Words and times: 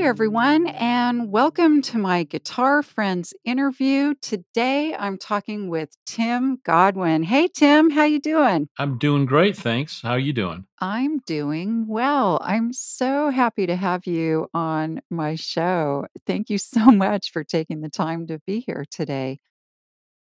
Hi, 0.00 0.06
everyone, 0.06 0.66
and 0.66 1.30
welcome 1.30 1.82
to 1.82 1.98
my 1.98 2.22
Guitar 2.22 2.82
Friends 2.82 3.34
interview. 3.44 4.14
Today, 4.22 4.96
I'm 4.98 5.18
talking 5.18 5.68
with 5.68 5.94
Tim 6.06 6.58
Godwin. 6.64 7.22
Hey, 7.22 7.48
Tim, 7.48 7.90
how 7.90 8.04
you 8.04 8.18
doing? 8.18 8.70
I'm 8.78 8.96
doing 8.96 9.26
great, 9.26 9.58
thanks. 9.58 10.00
How 10.00 10.12
are 10.12 10.18
you 10.18 10.32
doing? 10.32 10.64
I'm 10.80 11.18
doing 11.26 11.86
well. 11.86 12.40
I'm 12.42 12.72
so 12.72 13.28
happy 13.28 13.66
to 13.66 13.76
have 13.76 14.06
you 14.06 14.48
on 14.54 15.02
my 15.10 15.34
show. 15.34 16.06
Thank 16.26 16.48
you 16.48 16.56
so 16.56 16.86
much 16.90 17.30
for 17.30 17.44
taking 17.44 17.82
the 17.82 17.90
time 17.90 18.26
to 18.28 18.40
be 18.46 18.60
here 18.60 18.86
today. 18.90 19.38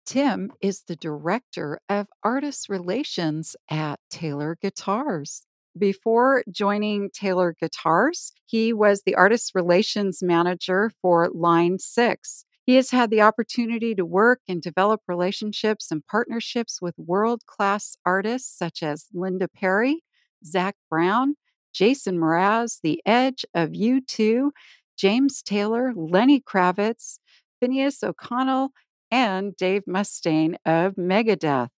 Tim 0.04 0.50
is 0.60 0.82
the 0.88 0.96
director 0.96 1.78
of 1.88 2.08
artist 2.24 2.68
relations 2.68 3.54
at 3.70 4.00
Taylor 4.10 4.58
Guitars. 4.60 5.42
Before 5.76 6.42
joining 6.50 7.10
Taylor 7.10 7.54
Guitars, 7.60 8.32
he 8.46 8.72
was 8.72 9.02
the 9.02 9.14
artist 9.14 9.52
relations 9.54 10.22
manager 10.22 10.90
for 11.02 11.28
Line 11.32 11.78
6. 11.78 12.44
He 12.64 12.74
has 12.74 12.90
had 12.90 13.10
the 13.10 13.22
opportunity 13.22 13.94
to 13.94 14.04
work 14.04 14.40
and 14.48 14.60
develop 14.60 15.00
relationships 15.08 15.90
and 15.90 16.06
partnerships 16.06 16.82
with 16.82 16.94
world 16.98 17.46
class 17.46 17.96
artists 18.04 18.56
such 18.58 18.82
as 18.82 19.06
Linda 19.14 19.48
Perry, 19.48 20.02
Zac 20.44 20.76
Brown, 20.90 21.36
Jason 21.72 22.18
Mraz, 22.18 22.80
The 22.82 23.00
Edge 23.06 23.44
of 23.54 23.70
U2, 23.70 24.50
James 24.98 25.42
Taylor, 25.42 25.92
Lenny 25.94 26.40
Kravitz, 26.40 27.18
Phineas 27.60 28.02
O'Connell, 28.02 28.70
and 29.10 29.56
Dave 29.56 29.84
Mustaine 29.86 30.56
of 30.66 30.96
Megadeth. 30.96 31.68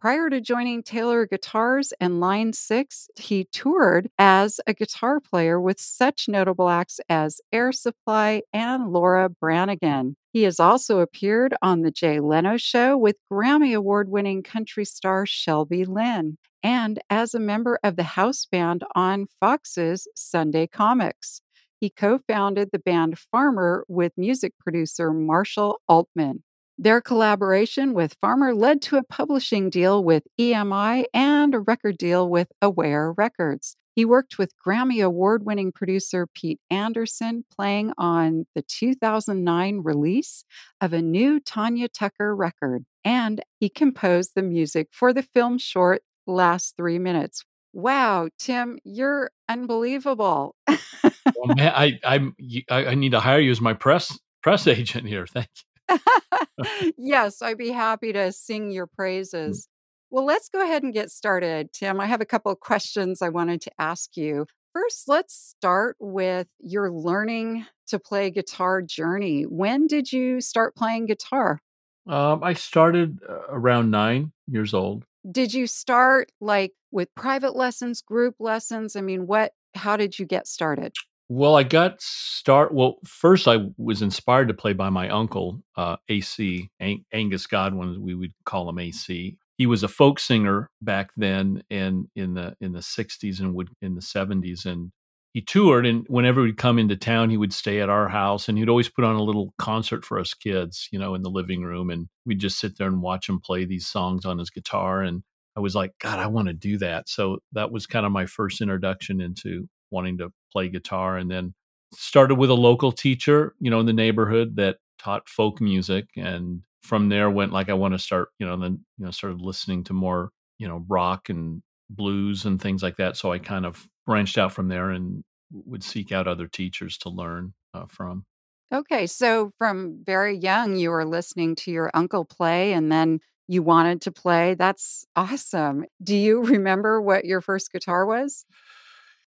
Prior 0.00 0.28
to 0.28 0.40
joining 0.42 0.82
Taylor 0.82 1.26
Guitars 1.26 1.92
and 2.00 2.20
Line 2.20 2.52
6, 2.52 3.08
he 3.16 3.44
toured 3.44 4.10
as 4.18 4.60
a 4.66 4.74
guitar 4.74 5.20
player 5.20 5.58
with 5.60 5.80
such 5.80 6.28
notable 6.28 6.68
acts 6.68 7.00
as 7.08 7.40
Air 7.50 7.72
Supply 7.72 8.42
and 8.52 8.92
Laura 8.92 9.28
Branigan. 9.30 10.16
He 10.32 10.42
has 10.42 10.60
also 10.60 11.00
appeared 11.00 11.54
on 11.62 11.80
The 11.80 11.90
Jay 11.90 12.20
Leno 12.20 12.58
Show 12.58 12.98
with 12.98 13.16
Grammy 13.32 13.74
Award 13.74 14.10
winning 14.10 14.42
country 14.42 14.84
star 14.84 15.24
Shelby 15.24 15.84
Lynne 15.86 16.36
and 16.62 17.00
as 17.08 17.34
a 17.34 17.40
member 17.40 17.78
of 17.82 17.96
the 17.96 18.02
house 18.02 18.44
band 18.44 18.84
on 18.94 19.26
Fox's 19.40 20.06
Sunday 20.14 20.66
Comics. 20.66 21.40
He 21.80 21.88
co 21.90 22.18
founded 22.18 22.68
the 22.70 22.78
band 22.78 23.18
Farmer 23.18 23.84
with 23.88 24.12
music 24.16 24.52
producer 24.58 25.12
Marshall 25.12 25.80
Altman. 25.88 26.42
Their 26.78 27.00
collaboration 27.00 27.94
with 27.94 28.16
Farmer 28.20 28.54
led 28.54 28.82
to 28.82 28.98
a 28.98 29.02
publishing 29.02 29.70
deal 29.70 30.04
with 30.04 30.24
EMI 30.38 31.06
and 31.14 31.54
a 31.54 31.60
record 31.60 31.96
deal 31.96 32.28
with 32.28 32.48
Aware 32.60 33.12
Records. 33.12 33.76
He 33.94 34.04
worked 34.04 34.36
with 34.36 34.52
Grammy 34.64 35.02
Award 35.02 35.46
winning 35.46 35.72
producer 35.72 36.26
Pete 36.34 36.60
Anderson, 36.70 37.46
playing 37.50 37.94
on 37.96 38.44
the 38.54 38.60
2009 38.60 39.80
release 39.82 40.44
of 40.82 40.92
a 40.92 41.00
new 41.00 41.40
Tanya 41.40 41.88
Tucker 41.88 42.36
record. 42.36 42.84
And 43.04 43.42
he 43.58 43.70
composed 43.70 44.32
the 44.34 44.42
music 44.42 44.88
for 44.92 45.14
the 45.14 45.22
film 45.22 45.56
short 45.56 46.02
Last 46.26 46.76
Three 46.76 46.98
Minutes. 46.98 47.42
Wow, 47.72 48.28
Tim, 48.38 48.78
you're 48.84 49.30
unbelievable. 49.48 50.54
well, 50.68 51.54
man, 51.56 51.72
I, 51.74 51.98
I 52.04 52.32
I 52.68 52.94
need 52.94 53.12
to 53.12 53.20
hire 53.20 53.40
you 53.40 53.50
as 53.50 53.62
my 53.62 53.72
press 53.72 54.18
press 54.42 54.66
agent 54.66 55.08
here. 55.08 55.26
Thank 55.26 55.48
you. 55.56 55.75
yes, 56.98 57.42
I'd 57.42 57.58
be 57.58 57.70
happy 57.70 58.12
to 58.12 58.32
sing 58.32 58.70
your 58.70 58.86
mm. 58.86 58.94
praises. 58.94 59.68
Well, 60.10 60.24
let's 60.24 60.48
go 60.48 60.62
ahead 60.62 60.82
and 60.82 60.92
get 60.92 61.10
started, 61.10 61.72
Tim. 61.72 62.00
I 62.00 62.06
have 62.06 62.20
a 62.20 62.26
couple 62.26 62.52
of 62.52 62.60
questions 62.60 63.22
I 63.22 63.28
wanted 63.28 63.60
to 63.62 63.72
ask 63.78 64.16
you. 64.16 64.46
First, 64.72 65.08
let's 65.08 65.34
start 65.34 65.96
with 65.98 66.46
your 66.60 66.90
learning 66.90 67.66
to 67.88 67.98
play 67.98 68.30
guitar 68.30 68.82
journey. 68.82 69.42
When 69.42 69.86
did 69.86 70.12
you 70.12 70.40
start 70.40 70.76
playing 70.76 71.06
guitar? 71.06 71.60
Um, 72.06 72.44
I 72.44 72.52
started 72.52 73.18
uh, 73.28 73.38
around 73.48 73.90
nine 73.90 74.32
years 74.46 74.74
old. 74.74 75.04
Did 75.28 75.52
you 75.52 75.66
start 75.66 76.30
like 76.40 76.72
with 76.92 77.12
private 77.16 77.56
lessons, 77.56 78.00
group 78.00 78.36
lessons? 78.38 78.94
I 78.94 79.00
mean, 79.00 79.26
what, 79.26 79.52
how 79.74 79.96
did 79.96 80.18
you 80.18 80.24
get 80.24 80.46
started? 80.46 80.92
Well, 81.28 81.56
I 81.56 81.64
got 81.64 82.00
start. 82.00 82.72
Well, 82.72 82.98
first 83.04 83.48
I 83.48 83.58
was 83.76 84.00
inspired 84.00 84.48
to 84.48 84.54
play 84.54 84.72
by 84.74 84.90
my 84.90 85.08
uncle, 85.08 85.60
uh, 85.76 85.96
AC 86.08 86.70
Ang- 86.78 87.04
Angus 87.12 87.46
Godwin. 87.48 88.00
We 88.00 88.14
would 88.14 88.32
call 88.44 88.68
him 88.68 88.78
AC. 88.78 89.36
He 89.58 89.66
was 89.66 89.82
a 89.82 89.88
folk 89.88 90.20
singer 90.20 90.70
back 90.82 91.10
then, 91.16 91.64
and 91.70 92.06
in 92.14 92.34
the 92.34 92.56
in 92.60 92.72
the 92.72 92.82
'60s 92.82 93.40
and 93.40 93.54
would 93.54 93.70
in 93.82 93.94
the 93.96 94.02
'70s, 94.02 94.66
and 94.66 94.92
he 95.32 95.40
toured. 95.42 95.84
And 95.84 96.06
whenever 96.08 96.42
we'd 96.42 96.58
come 96.58 96.78
into 96.78 96.96
town, 96.96 97.30
he 97.30 97.36
would 97.36 97.52
stay 97.52 97.80
at 97.80 97.88
our 97.90 98.08
house, 98.08 98.48
and 98.48 98.56
he'd 98.56 98.68
always 98.68 98.88
put 98.88 99.04
on 99.04 99.16
a 99.16 99.22
little 99.22 99.52
concert 99.58 100.04
for 100.04 100.20
us 100.20 100.32
kids, 100.32 100.88
you 100.92 100.98
know, 100.98 101.14
in 101.16 101.22
the 101.22 101.30
living 101.30 101.62
room, 101.62 101.90
and 101.90 102.08
we'd 102.24 102.38
just 102.40 102.58
sit 102.60 102.78
there 102.78 102.86
and 102.88 103.02
watch 103.02 103.28
him 103.28 103.40
play 103.40 103.64
these 103.64 103.86
songs 103.88 104.24
on 104.24 104.38
his 104.38 104.50
guitar. 104.50 105.02
And 105.02 105.24
I 105.56 105.60
was 105.60 105.74
like, 105.74 105.92
God, 106.00 106.20
I 106.20 106.26
want 106.28 106.46
to 106.48 106.54
do 106.54 106.78
that. 106.78 107.08
So 107.08 107.38
that 107.52 107.72
was 107.72 107.86
kind 107.86 108.06
of 108.06 108.12
my 108.12 108.26
first 108.26 108.60
introduction 108.60 109.20
into 109.20 109.68
wanting 109.96 110.18
to 110.18 110.30
play 110.52 110.68
guitar 110.68 111.16
and 111.16 111.30
then 111.30 111.54
started 111.94 112.34
with 112.34 112.50
a 112.50 112.54
local 112.54 112.92
teacher, 112.92 113.54
you 113.58 113.70
know, 113.70 113.80
in 113.80 113.86
the 113.86 113.92
neighborhood 113.92 114.56
that 114.56 114.76
taught 114.98 115.28
folk 115.28 115.60
music 115.60 116.06
and 116.16 116.60
from 116.82 117.08
there 117.08 117.30
went 117.30 117.52
like 117.52 117.68
I 117.68 117.74
want 117.74 117.94
to 117.94 117.98
start, 117.98 118.28
you 118.38 118.46
know, 118.46 118.56
then 118.56 118.84
you 118.98 119.04
know 119.06 119.10
started 119.10 119.40
listening 119.40 119.84
to 119.84 119.92
more, 119.92 120.30
you 120.58 120.68
know, 120.68 120.84
rock 120.88 121.28
and 121.30 121.62
blues 121.88 122.44
and 122.44 122.60
things 122.60 122.82
like 122.82 122.96
that. 122.96 123.16
So 123.16 123.32
I 123.32 123.38
kind 123.38 123.64
of 123.66 123.88
branched 124.04 124.38
out 124.38 124.52
from 124.52 124.68
there 124.68 124.90
and 124.90 125.24
would 125.52 125.82
seek 125.82 126.12
out 126.12 126.28
other 126.28 126.46
teachers 126.46 126.98
to 126.98 127.08
learn 127.08 127.54
uh, 127.74 127.86
from. 127.88 128.24
Okay, 128.72 129.06
so 129.06 129.52
from 129.58 130.02
very 130.04 130.36
young 130.36 130.76
you 130.76 130.90
were 130.90 131.04
listening 131.04 131.54
to 131.56 131.70
your 131.70 131.90
uncle 131.94 132.24
play 132.24 132.72
and 132.72 132.90
then 132.90 133.20
you 133.48 133.62
wanted 133.62 134.02
to 134.02 134.12
play. 134.12 134.54
That's 134.54 135.06
awesome. 135.14 135.84
Do 136.02 136.16
you 136.16 136.42
remember 136.54 137.00
what 137.00 137.24
your 137.24 137.40
first 137.40 137.72
guitar 137.72 138.06
was? 138.06 138.44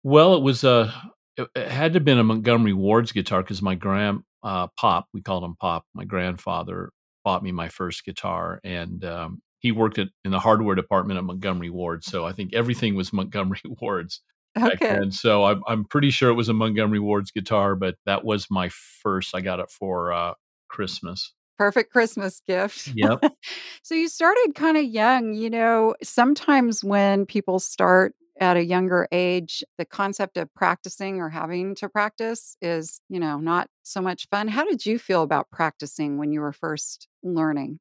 Well, 0.03 0.35
it 0.35 0.43
was 0.43 0.65
a. 0.65 0.93
It, 1.37 1.49
had 1.57 1.95
to 1.95 1.97
have 1.97 2.05
been 2.05 2.19
a 2.19 2.25
Montgomery 2.25 2.75
Ward's 2.75 3.13
guitar 3.13 3.43
because 3.43 3.63
my 3.63 3.75
grand 3.75 4.21
uh, 4.43 4.67
pop, 4.79 5.07
we 5.15 5.23
called 5.23 5.45
him 5.45 5.57
pop. 5.59 5.85
My 5.95 6.05
grandfather 6.05 6.91
bought 7.25 7.43
me 7.43 7.53
my 7.53 7.69
first 7.69 8.05
guitar, 8.05 8.61
and 8.65 9.05
um, 9.05 9.41
he 9.61 9.73
worked 9.73 9.99
at 9.99 10.09
in 10.25 10.31
the 10.31 10.41
hardware 10.41 10.75
department 10.75 11.19
at 11.19 11.25
Montgomery 11.25 11.71
Ward. 11.71 12.05
So 12.05 12.27
I 12.27 12.33
think 12.33 12.53
everything 12.53 12.95
was 12.95 13.13
Montgomery 13.13 13.61
Ward's. 13.65 14.21
Okay. 14.61 14.89
And 14.89 15.15
so 15.15 15.45
I'm 15.45 15.63
I'm 15.67 15.85
pretty 15.85 16.11
sure 16.11 16.29
it 16.31 16.35
was 16.35 16.51
a 16.51 16.55
Montgomery 16.55 17.01
Ward's 17.01 17.31
guitar, 17.31 17.75
but 17.75 17.95
that 18.05 18.25
was 18.25 18.49
my 18.51 18.69
first. 19.03 19.35
I 19.35 19.41
got 19.41 19.61
it 19.61 19.71
for 19.71 20.13
uh, 20.13 20.35
Christmas. 20.69 21.33
Perfect 21.57 21.93
Christmas 21.93 22.43
gift. 22.47 22.91
Yep. 22.95 23.21
so 23.83 23.95
you 23.95 24.09
started 24.09 24.53
kind 24.55 24.77
of 24.77 24.85
young. 24.85 25.33
You 25.33 25.49
know, 25.49 25.95
sometimes 26.03 26.85
when 26.85 27.25
people 27.25 27.61
start 27.61 28.15
at 28.41 28.57
a 28.57 28.65
younger 28.65 29.07
age, 29.13 29.63
the 29.79 29.85
concept 29.85 30.37
of 30.37 30.53
practicing 30.55 31.21
or 31.21 31.29
having 31.29 31.75
to 31.77 31.89
practice 31.89 32.57
is, 32.63 33.01
you 33.09 33.21
know, 33.21 33.39
not 33.39 33.69
so 33.83 34.01
much 34.01 34.27
fun. 34.31 34.49
How 34.49 34.65
did 34.65 34.87
you 34.87 34.99
feel 34.99 35.23
about 35.23 35.51
practicing 35.51 36.19
when 36.19 36.33
you 36.33 36.41
were 36.41 36.53
first 36.53 37.09
learning? 37.23 37.79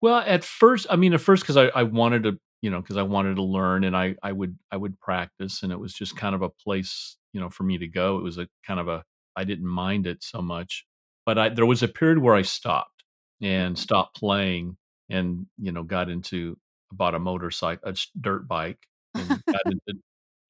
Well, 0.00 0.18
at 0.26 0.44
first, 0.44 0.86
I 0.90 0.96
mean, 0.96 1.14
at 1.14 1.20
first, 1.20 1.44
because 1.44 1.56
I, 1.56 1.66
I 1.68 1.84
wanted 1.84 2.24
to, 2.24 2.38
you 2.60 2.70
know, 2.70 2.80
because 2.80 2.96
I 2.96 3.02
wanted 3.02 3.36
to 3.36 3.42
learn, 3.42 3.84
and 3.84 3.96
I, 3.96 4.16
I 4.22 4.32
would, 4.32 4.58
I 4.70 4.76
would 4.76 4.98
practice, 4.98 5.62
and 5.62 5.70
it 5.70 5.78
was 5.78 5.94
just 5.94 6.16
kind 6.16 6.34
of 6.34 6.42
a 6.42 6.48
place, 6.48 7.16
you 7.32 7.40
know, 7.40 7.48
for 7.48 7.62
me 7.62 7.78
to 7.78 7.86
go. 7.86 8.18
It 8.18 8.24
was 8.24 8.38
a 8.38 8.48
kind 8.66 8.80
of 8.80 8.88
a, 8.88 9.04
I 9.36 9.44
didn't 9.44 9.66
mind 9.66 10.06
it 10.06 10.24
so 10.24 10.42
much, 10.42 10.84
but 11.24 11.38
I, 11.38 11.48
there 11.50 11.66
was 11.66 11.84
a 11.84 11.88
period 11.88 12.18
where 12.18 12.34
I 12.34 12.42
stopped 12.42 13.04
and 13.40 13.76
mm-hmm. 13.76 13.80
stopped 13.80 14.16
playing, 14.16 14.76
and 15.08 15.46
you 15.56 15.70
know, 15.70 15.84
got 15.84 16.10
into 16.10 16.58
bought 16.90 17.14
a 17.14 17.18
motorcycle, 17.20 17.88
a 17.88 17.96
dirt 18.20 18.48
bike, 18.48 18.78
got 19.14 19.66
into 19.66 20.00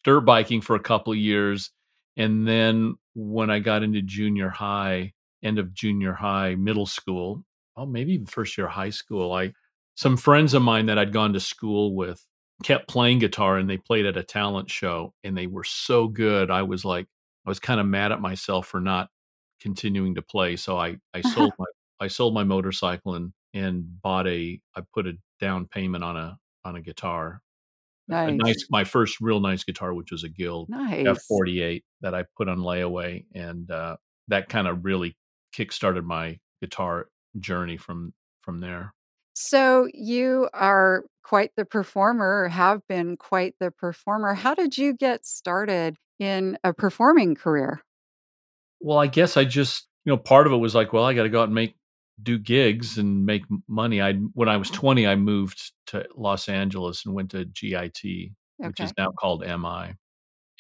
dirt 0.05 0.21
biking 0.23 0.61
for 0.61 0.77
a 0.77 0.81
couple 0.81 1.13
of 1.13 1.19
years. 1.19 1.71
And 2.17 2.47
then 2.47 2.97
when 3.15 3.51
I 3.51 3.59
got 3.59 3.83
into 3.83 4.03
junior 4.03 4.49
high, 4.49 5.13
end 5.43 5.59
of 5.59 5.73
junior 5.73 6.13
high, 6.13 6.55
middle 6.55 6.87
school, 6.87 7.45
oh, 7.77 7.87
maybe 7.87 8.15
even 8.15 8.27
first 8.27 8.57
year 8.59 8.67
of 8.67 8.73
high 8.73 8.91
school, 8.91 9.33
I 9.33 9.53
some 9.95 10.17
friends 10.17 10.55
of 10.55 10.63
mine 10.63 10.87
that 10.87 10.99
I'd 10.99 11.13
gone 11.13 11.33
to 11.35 11.41
school 11.41 11.95
with 11.95 12.25
kept 12.63 12.89
playing 12.89 13.19
guitar 13.19 13.59
and 13.59 13.69
they 13.69 13.77
played 13.77 14.07
at 14.07 14.17
a 14.17 14.23
talent 14.23 14.71
show 14.71 15.13
and 15.25 15.37
they 15.37 15.47
were 15.47 15.65
so 15.65 16.09
good. 16.09 16.51
I 16.51 16.63
was 16.63 16.85
like, 16.85 17.07
I 17.45 17.51
was 17.51 17.59
kind 17.59 17.81
of 17.81 17.87
mad 17.87 18.13
at 18.13 18.21
myself 18.21 18.67
for 18.67 18.81
not 18.81 19.09
continuing 19.61 20.15
to 20.15 20.23
play. 20.23 20.57
So 20.57 20.79
I, 20.79 20.97
I 21.13 21.21
sold 21.23 21.53
my, 21.59 21.67
I 22.01 22.09
sold 22.09 22.35
my 22.35 22.45
motorcycle 22.45 23.15
and, 23.15 23.33
and 23.53 24.01
bought 24.03 24.27
a, 24.27 24.61
I 24.77 24.83
put 24.95 25.07
a 25.07 25.15
down 25.41 25.67
payment 25.67 26.05
on 26.05 26.17
a, 26.17 26.39
on 26.65 26.77
a 26.77 26.81
guitar. 26.81 27.41
Nice. 28.13 28.29
A 28.29 28.33
nice, 28.33 28.67
my 28.71 28.85
first 28.85 29.21
real 29.21 29.41
nice 29.41 29.65
guitar, 29.65 29.93
which 29.95 30.13
was 30.13 30.25
a 30.25 30.29
Guild 30.29 30.69
nice. 30.69 31.07
F48 31.07 31.83
that 32.03 32.15
I 32.15 32.25
put 32.37 32.49
on 32.49 32.59
layaway. 32.59 33.25
And, 33.35 33.71
uh, 33.71 33.97
that 34.29 34.49
kind 34.49 34.69
of 34.69 34.85
really 34.85 35.17
kickstarted 35.57 36.05
my 36.05 36.39
guitar 36.61 37.09
journey 37.39 37.77
from, 37.77 38.15
from 38.43 38.61
there. 38.61 38.95
So 39.35 39.89
you 39.93 40.49
are 40.53 41.05
quite 41.25 41.53
the 41.57 41.65
performer, 41.65 42.49
have 42.49 42.87
been 42.89 43.17
quite 43.17 43.55
the 43.61 43.71
performer. 43.71 44.35
How 44.35 44.55
did 44.55 44.77
you 44.77 44.95
get 44.95 45.25
started 45.25 45.97
in 46.19 46.59
a 46.63 46.73
performing 46.73 47.35
career? 47.35 47.81
Well, 48.81 48.99
I 48.99 49.07
guess 49.07 49.37
I 49.37 49.45
just, 49.45 49.89
you 50.05 50.13
know, 50.13 50.17
part 50.17 50.47
of 50.47 50.53
it 50.53 50.57
was 50.57 50.75
like, 50.75 50.93
well, 50.93 51.05
I 51.05 51.15
got 51.15 51.23
to 51.23 51.29
go 51.29 51.41
out 51.41 51.45
and 51.45 51.55
make 51.55 51.75
do 52.23 52.39
gigs 52.39 52.99
and 52.99 53.27
make 53.27 53.43
money. 53.69 54.01
I 54.01 54.15
when 54.35 54.49
I 54.49 54.57
was 54.57 54.71
20, 54.71 55.07
I 55.07 55.17
moved 55.17 55.73
to 55.89 56.07
Los 56.17 56.49
Angeles 56.49 57.05
and 57.05 57.15
went 57.15 57.31
to 57.33 57.45
GIT, 57.45 58.33
which 58.67 58.83
is 58.83 58.93
now 58.99 59.13
called 59.19 59.43
MI. 59.43 59.95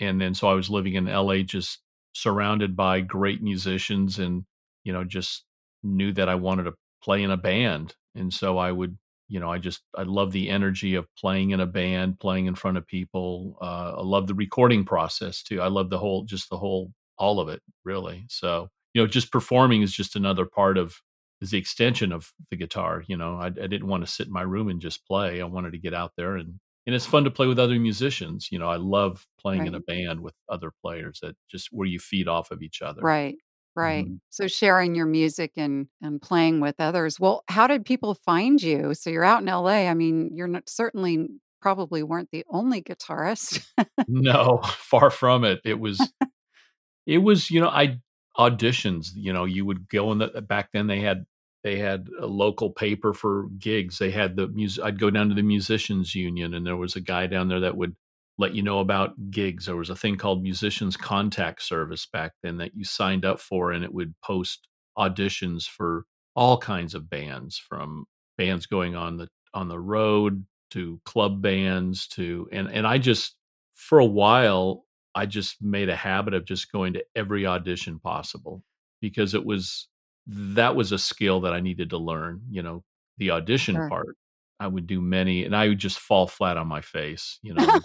And 0.00 0.20
then 0.20 0.34
so 0.34 0.48
I 0.48 0.54
was 0.54 0.70
living 0.70 0.94
in 0.94 1.06
LA 1.06 1.38
just 1.38 1.80
surrounded 2.14 2.76
by 2.76 3.00
great 3.00 3.42
musicians 3.42 4.18
and, 4.18 4.44
you 4.84 4.92
know, 4.92 5.04
just 5.04 5.44
knew 5.82 6.12
that 6.12 6.28
I 6.28 6.34
wanted 6.34 6.64
to 6.64 6.74
play 7.02 7.22
in 7.22 7.30
a 7.30 7.36
band. 7.36 7.94
And 8.14 8.32
so 8.32 8.58
I 8.58 8.72
would, 8.72 8.98
you 9.28 9.40
know, 9.40 9.50
I 9.50 9.58
just 9.58 9.82
I 9.96 10.02
love 10.02 10.32
the 10.32 10.48
energy 10.50 10.94
of 10.94 11.06
playing 11.16 11.50
in 11.50 11.60
a 11.60 11.66
band, 11.66 12.20
playing 12.20 12.46
in 12.46 12.54
front 12.54 12.76
of 12.78 12.86
people. 12.86 13.56
Uh, 13.62 13.94
I 13.98 14.02
love 14.02 14.26
the 14.26 14.34
recording 14.34 14.84
process 14.84 15.42
too. 15.42 15.60
I 15.60 15.68
love 15.68 15.90
the 15.90 15.98
whole, 15.98 16.24
just 16.24 16.50
the 16.50 16.58
whole, 16.58 16.92
all 17.18 17.40
of 17.40 17.48
it 17.48 17.62
really. 17.84 18.24
So 18.28 18.68
you 18.94 19.02
know, 19.02 19.06
just 19.06 19.32
performing 19.32 19.82
is 19.82 19.92
just 19.92 20.16
another 20.16 20.44
part 20.46 20.76
of 20.78 20.96
is 21.42 21.50
the 21.50 21.58
extension 21.58 22.12
of 22.12 22.32
the 22.50 22.56
guitar. 22.56 23.04
You 23.06 23.16
know, 23.16 23.36
I, 23.36 23.46
I 23.46 23.50
didn't 23.50 23.88
want 23.88 24.06
to 24.06 24.10
sit 24.12 24.28
in 24.28 24.32
my 24.32 24.42
room 24.42 24.68
and 24.68 24.80
just 24.80 25.06
play. 25.06 25.40
I 25.42 25.44
wanted 25.44 25.72
to 25.72 25.78
get 25.78 25.94
out 25.94 26.12
there 26.16 26.36
and 26.36 26.60
and 26.86 26.96
it's 26.96 27.06
fun 27.06 27.24
to 27.24 27.30
play 27.30 27.46
with 27.46 27.60
other 27.60 27.78
musicians. 27.78 28.48
You 28.50 28.58
know, 28.58 28.68
I 28.68 28.76
love 28.76 29.24
playing 29.40 29.66
in 29.66 29.74
a 29.76 29.80
band 29.80 30.20
with 30.20 30.34
other 30.48 30.72
players 30.82 31.20
that 31.22 31.36
just 31.50 31.68
where 31.70 31.86
you 31.86 32.00
feed 32.00 32.26
off 32.26 32.50
of 32.50 32.60
each 32.62 32.82
other. 32.82 33.00
Right. 33.02 33.36
Right. 33.76 34.04
Mhm. 34.06 34.18
So 34.30 34.48
sharing 34.48 34.94
your 34.94 35.06
music 35.06 35.52
and 35.56 35.88
and 36.00 36.20
playing 36.20 36.60
with 36.60 36.76
others. 36.80 37.20
Well, 37.20 37.44
how 37.48 37.66
did 37.66 37.84
people 37.84 38.14
find 38.14 38.60
you? 38.62 38.94
So 38.94 39.10
you're 39.10 39.24
out 39.24 39.42
in 39.42 39.48
LA. 39.48 39.88
I 39.88 39.94
mean, 39.94 40.30
you're 40.34 40.48
not 40.48 40.68
certainly 40.68 41.28
probably 41.60 42.02
weren't 42.02 42.30
the 42.32 42.44
only 42.50 42.82
guitarist. 42.82 43.64
No, 44.08 44.60
far 44.78 45.10
from 45.10 45.44
it. 45.44 45.60
It 45.64 45.78
was 45.78 46.00
It 47.06 47.18
was, 47.18 47.50
you 47.50 47.60
know, 47.60 47.68
I 47.68 47.98
auditions, 48.38 49.08
you 49.14 49.32
know, 49.32 49.44
you 49.44 49.64
would 49.66 49.88
go 49.88 50.12
in 50.12 50.18
the 50.18 50.28
back 50.42 50.70
then 50.72 50.86
they 50.86 51.00
had 51.00 51.24
they 51.62 51.78
had 51.78 52.08
a 52.20 52.26
local 52.26 52.70
paper 52.70 53.12
for 53.12 53.48
gigs. 53.58 53.98
They 53.98 54.10
had 54.10 54.36
the 54.36 54.48
music 54.48 54.84
I'd 54.84 54.98
go 54.98 55.10
down 55.10 55.28
to 55.28 55.34
the 55.34 55.42
musicians 55.42 56.14
union 56.14 56.54
and 56.54 56.66
there 56.66 56.76
was 56.76 56.96
a 56.96 57.00
guy 57.00 57.26
down 57.26 57.48
there 57.48 57.60
that 57.60 57.76
would 57.76 57.94
let 58.38 58.54
you 58.54 58.62
know 58.62 58.80
about 58.80 59.30
gigs. 59.30 59.66
There 59.66 59.76
was 59.76 59.90
a 59.90 59.96
thing 59.96 60.16
called 60.16 60.42
musicians 60.42 60.96
contact 60.96 61.62
service 61.62 62.06
back 62.06 62.32
then 62.42 62.56
that 62.58 62.74
you 62.74 62.84
signed 62.84 63.24
up 63.24 63.40
for 63.40 63.72
and 63.72 63.84
it 63.84 63.94
would 63.94 64.14
post 64.24 64.68
auditions 64.98 65.64
for 65.64 66.04
all 66.34 66.58
kinds 66.58 66.94
of 66.94 67.08
bands 67.08 67.58
from 67.58 68.06
bands 68.38 68.66
going 68.66 68.96
on 68.96 69.16
the 69.18 69.28
on 69.54 69.68
the 69.68 69.78
road 69.78 70.44
to 70.70 70.98
club 71.04 71.42
bands 71.42 72.06
to 72.08 72.48
and 72.52 72.68
and 72.70 72.86
I 72.86 72.98
just 72.98 73.36
for 73.74 73.98
a 73.98 74.06
while 74.06 74.84
I 75.14 75.26
just 75.26 75.62
made 75.62 75.90
a 75.90 75.96
habit 75.96 76.32
of 76.32 76.46
just 76.46 76.72
going 76.72 76.94
to 76.94 77.04
every 77.14 77.46
audition 77.46 77.98
possible 77.98 78.62
because 79.00 79.34
it 79.34 79.44
was 79.44 79.88
that 80.26 80.76
was 80.76 80.92
a 80.92 80.98
skill 80.98 81.40
that 81.42 81.52
I 81.52 81.60
needed 81.60 81.90
to 81.90 81.98
learn, 81.98 82.42
you 82.50 82.62
know, 82.62 82.84
the 83.18 83.30
audition 83.30 83.74
Sure. 83.74 83.88
part. 83.88 84.16
I 84.60 84.68
would 84.68 84.86
do 84.86 85.00
many 85.00 85.44
and 85.44 85.56
I 85.56 85.68
would 85.68 85.78
just 85.78 85.98
fall 85.98 86.26
flat 86.26 86.56
on 86.56 86.68
my 86.68 86.80
face, 86.80 87.38
you 87.42 87.54
know. 87.54 87.80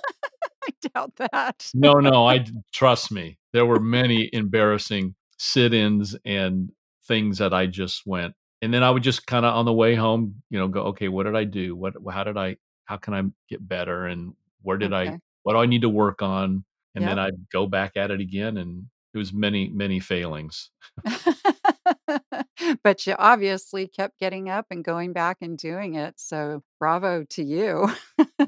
I 0.63 0.89
doubt 0.93 1.15
that. 1.15 1.69
No, 1.73 1.93
no, 1.93 2.27
I 2.27 2.45
trust 2.71 3.11
me. 3.11 3.37
There 3.53 3.65
were 3.65 3.79
many 3.79 4.29
embarrassing 4.33 5.15
sit-ins 5.39 6.15
and 6.25 6.71
things 7.07 7.37
that 7.39 7.53
I 7.53 7.65
just 7.67 8.05
went 8.05 8.35
and 8.61 8.73
then 8.73 8.83
I 8.83 8.91
would 8.91 9.03
just 9.03 9.27
kind 9.27 9.45
of 9.45 9.55
on 9.55 9.65
the 9.65 9.73
way 9.73 9.95
home, 9.95 10.41
you 10.49 10.57
know, 10.57 10.67
go, 10.67 10.83
okay, 10.87 11.07
what 11.07 11.23
did 11.23 11.35
I 11.35 11.43
do? 11.43 11.75
What 11.75 11.93
how 12.11 12.23
did 12.23 12.37
I 12.37 12.57
how 12.85 12.97
can 12.97 13.13
I 13.13 13.23
get 13.49 13.67
better 13.67 14.07
and 14.07 14.33
where 14.61 14.77
did 14.77 14.93
I 14.93 15.19
what 15.43 15.53
do 15.53 15.59
I 15.59 15.65
need 15.65 15.81
to 15.83 15.89
work 15.89 16.21
on? 16.21 16.63
And 16.95 17.07
then 17.07 17.19
I'd 17.19 17.49
go 17.51 17.67
back 17.67 17.95
at 17.95 18.09
it 18.09 18.19
again 18.19 18.57
and 18.57 18.85
it 19.13 19.17
was 19.17 19.31
many 19.31 19.69
many 19.69 19.99
failings. 19.99 20.71
but 22.83 23.05
you 23.05 23.15
obviously 23.17 23.87
kept 23.87 24.19
getting 24.19 24.49
up 24.49 24.65
and 24.71 24.83
going 24.83 25.13
back 25.13 25.37
and 25.41 25.57
doing 25.57 25.95
it. 25.95 26.15
So 26.17 26.63
bravo 26.79 27.25
to 27.31 27.43
you. 27.43 27.89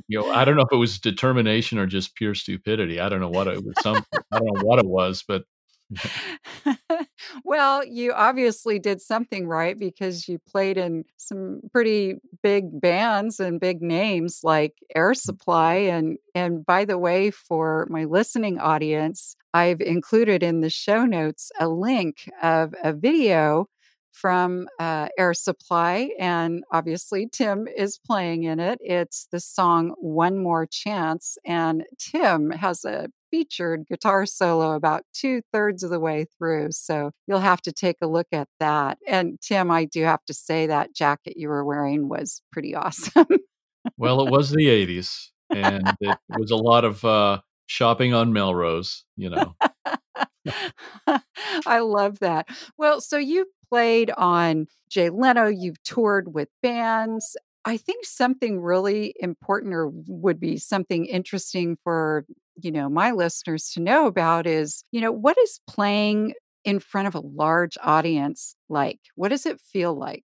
You 0.07 0.21
know, 0.21 0.31
I 0.31 0.45
don't 0.45 0.55
know 0.55 0.63
if 0.63 0.71
it 0.71 0.77
was 0.77 0.99
determination 0.99 1.77
or 1.77 1.85
just 1.85 2.15
pure 2.15 2.35
stupidity. 2.35 2.99
I 2.99 3.09
don't 3.09 3.19
know 3.19 3.29
what 3.29 3.47
it 3.47 3.63
was 3.63 3.75
some 3.81 4.03
I 4.31 4.39
don't 4.39 4.53
know 4.53 4.63
what 4.63 4.79
it 4.79 4.85
was, 4.85 5.23
but 5.27 5.43
well, 7.43 7.85
you 7.85 8.13
obviously 8.13 8.79
did 8.79 9.01
something 9.01 9.47
right 9.47 9.77
because 9.77 10.27
you 10.27 10.39
played 10.39 10.77
in 10.77 11.05
some 11.17 11.61
pretty 11.71 12.15
big 12.43 12.79
bands 12.79 13.39
and 13.39 13.59
big 13.59 13.81
names 13.81 14.41
like 14.43 14.73
Air 14.95 15.11
mm. 15.11 15.17
Supply 15.17 15.75
and 15.75 16.17
and 16.35 16.65
by 16.65 16.85
the 16.85 16.97
way 16.97 17.31
for 17.31 17.87
my 17.89 18.05
listening 18.05 18.59
audience, 18.59 19.35
I've 19.53 19.81
included 19.81 20.43
in 20.43 20.61
the 20.61 20.69
show 20.69 21.05
notes 21.05 21.51
a 21.59 21.67
link 21.67 22.29
of 22.41 22.73
a 22.83 22.93
video 22.93 23.67
from 24.11 24.67
uh, 24.79 25.07
Air 25.17 25.33
Supply, 25.33 26.11
and 26.19 26.63
obviously 26.71 27.27
Tim 27.31 27.67
is 27.67 27.99
playing 28.05 28.43
in 28.43 28.59
it. 28.59 28.79
It's 28.81 29.27
the 29.31 29.39
song 29.39 29.95
One 29.97 30.37
More 30.37 30.65
Chance, 30.65 31.37
and 31.45 31.85
Tim 31.97 32.51
has 32.51 32.85
a 32.85 33.09
featured 33.31 33.85
guitar 33.87 34.25
solo 34.25 34.73
about 34.73 35.03
two 35.13 35.41
thirds 35.53 35.83
of 35.83 35.89
the 35.89 35.99
way 35.99 36.25
through. 36.37 36.69
So 36.71 37.11
you'll 37.27 37.39
have 37.39 37.61
to 37.61 37.71
take 37.71 37.97
a 38.01 38.07
look 38.07 38.27
at 38.31 38.47
that. 38.59 38.97
And 39.07 39.39
Tim, 39.41 39.71
I 39.71 39.85
do 39.85 40.03
have 40.03 40.23
to 40.25 40.33
say 40.33 40.67
that 40.67 40.95
jacket 40.95 41.33
you 41.37 41.49
were 41.49 41.63
wearing 41.63 42.09
was 42.09 42.41
pretty 42.51 42.75
awesome. 42.75 43.27
well, 43.97 44.25
it 44.25 44.31
was 44.31 44.49
the 44.49 44.65
80s 44.65 45.27
and 45.51 45.95
it 46.01 46.17
was 46.37 46.51
a 46.51 46.55
lot 46.55 46.85
of 46.85 47.03
uh 47.03 47.39
shopping 47.65 48.13
on 48.13 48.33
Melrose, 48.33 49.05
you 49.15 49.29
know. 49.29 49.55
I 51.65 51.79
love 51.79 52.19
that. 52.19 52.47
Well, 52.77 53.01
so 53.01 53.17
you 53.17 53.47
played 53.69 54.11
on 54.11 54.67
Jay 54.89 55.09
Leno, 55.09 55.47
you've 55.47 55.81
toured 55.83 56.33
with 56.33 56.49
bands. 56.61 57.37
I 57.65 57.77
think 57.77 58.05
something 58.05 58.61
really 58.61 59.13
important 59.19 59.73
or 59.73 59.91
would 60.07 60.39
be 60.39 60.57
something 60.57 61.05
interesting 61.05 61.77
for, 61.83 62.25
you 62.61 62.71
know, 62.71 62.89
my 62.89 63.11
listeners 63.11 63.69
to 63.71 63.81
know 63.81 64.07
about 64.07 64.47
is, 64.47 64.83
you 64.91 65.01
know, 65.01 65.11
what 65.11 65.37
is 65.37 65.59
playing 65.67 66.33
in 66.63 66.79
front 66.79 67.07
of 67.07 67.15
a 67.15 67.19
large 67.21 67.77
audience 67.81 68.55
like? 68.69 68.99
What 69.15 69.29
does 69.29 69.45
it 69.45 69.61
feel 69.61 69.93
like? 69.93 70.25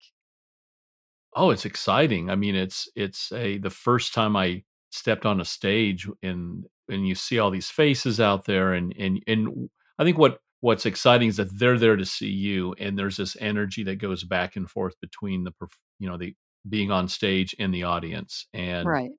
Oh, 1.34 1.50
it's 1.50 1.66
exciting. 1.66 2.30
I 2.30 2.36
mean, 2.36 2.56
it's 2.56 2.90
it's 2.96 3.32
a 3.32 3.58
the 3.58 3.70
first 3.70 4.14
time 4.14 4.36
I 4.36 4.64
stepped 4.92 5.26
on 5.26 5.40
a 5.40 5.46
stage 5.46 6.08
and 6.22 6.66
and 6.92 7.08
you 7.08 7.16
see 7.16 7.40
all 7.40 7.52
these 7.52 7.70
faces 7.70 8.20
out 8.20 8.46
there 8.46 8.74
and 8.74 8.94
and 8.98 9.22
and 9.28 9.70
I 9.98 10.04
think 10.04 10.18
what 10.18 10.40
what's 10.62 10.86
exciting 10.86 11.28
is 11.30 11.38
that 11.38 11.58
they're 11.58 11.80
there 11.80 11.96
to 11.96 12.06
see 12.06 12.30
you 12.30 12.74
and 12.80 12.98
there's 12.98 13.18
this 13.18 13.36
energy 13.40 13.84
that 13.84 13.96
goes 13.96 14.24
back 14.24 14.56
and 14.56 14.70
forth 14.70 14.96
between 15.02 15.44
the 15.44 15.52
you 16.00 16.08
know 16.10 16.18
the 16.18 16.36
being 16.68 16.92
on 16.92 17.08
stage 17.08 17.56
and 17.60 17.74
the 17.74 17.84
audience 17.84 18.48
and 18.54 18.88
Right. 18.88 19.12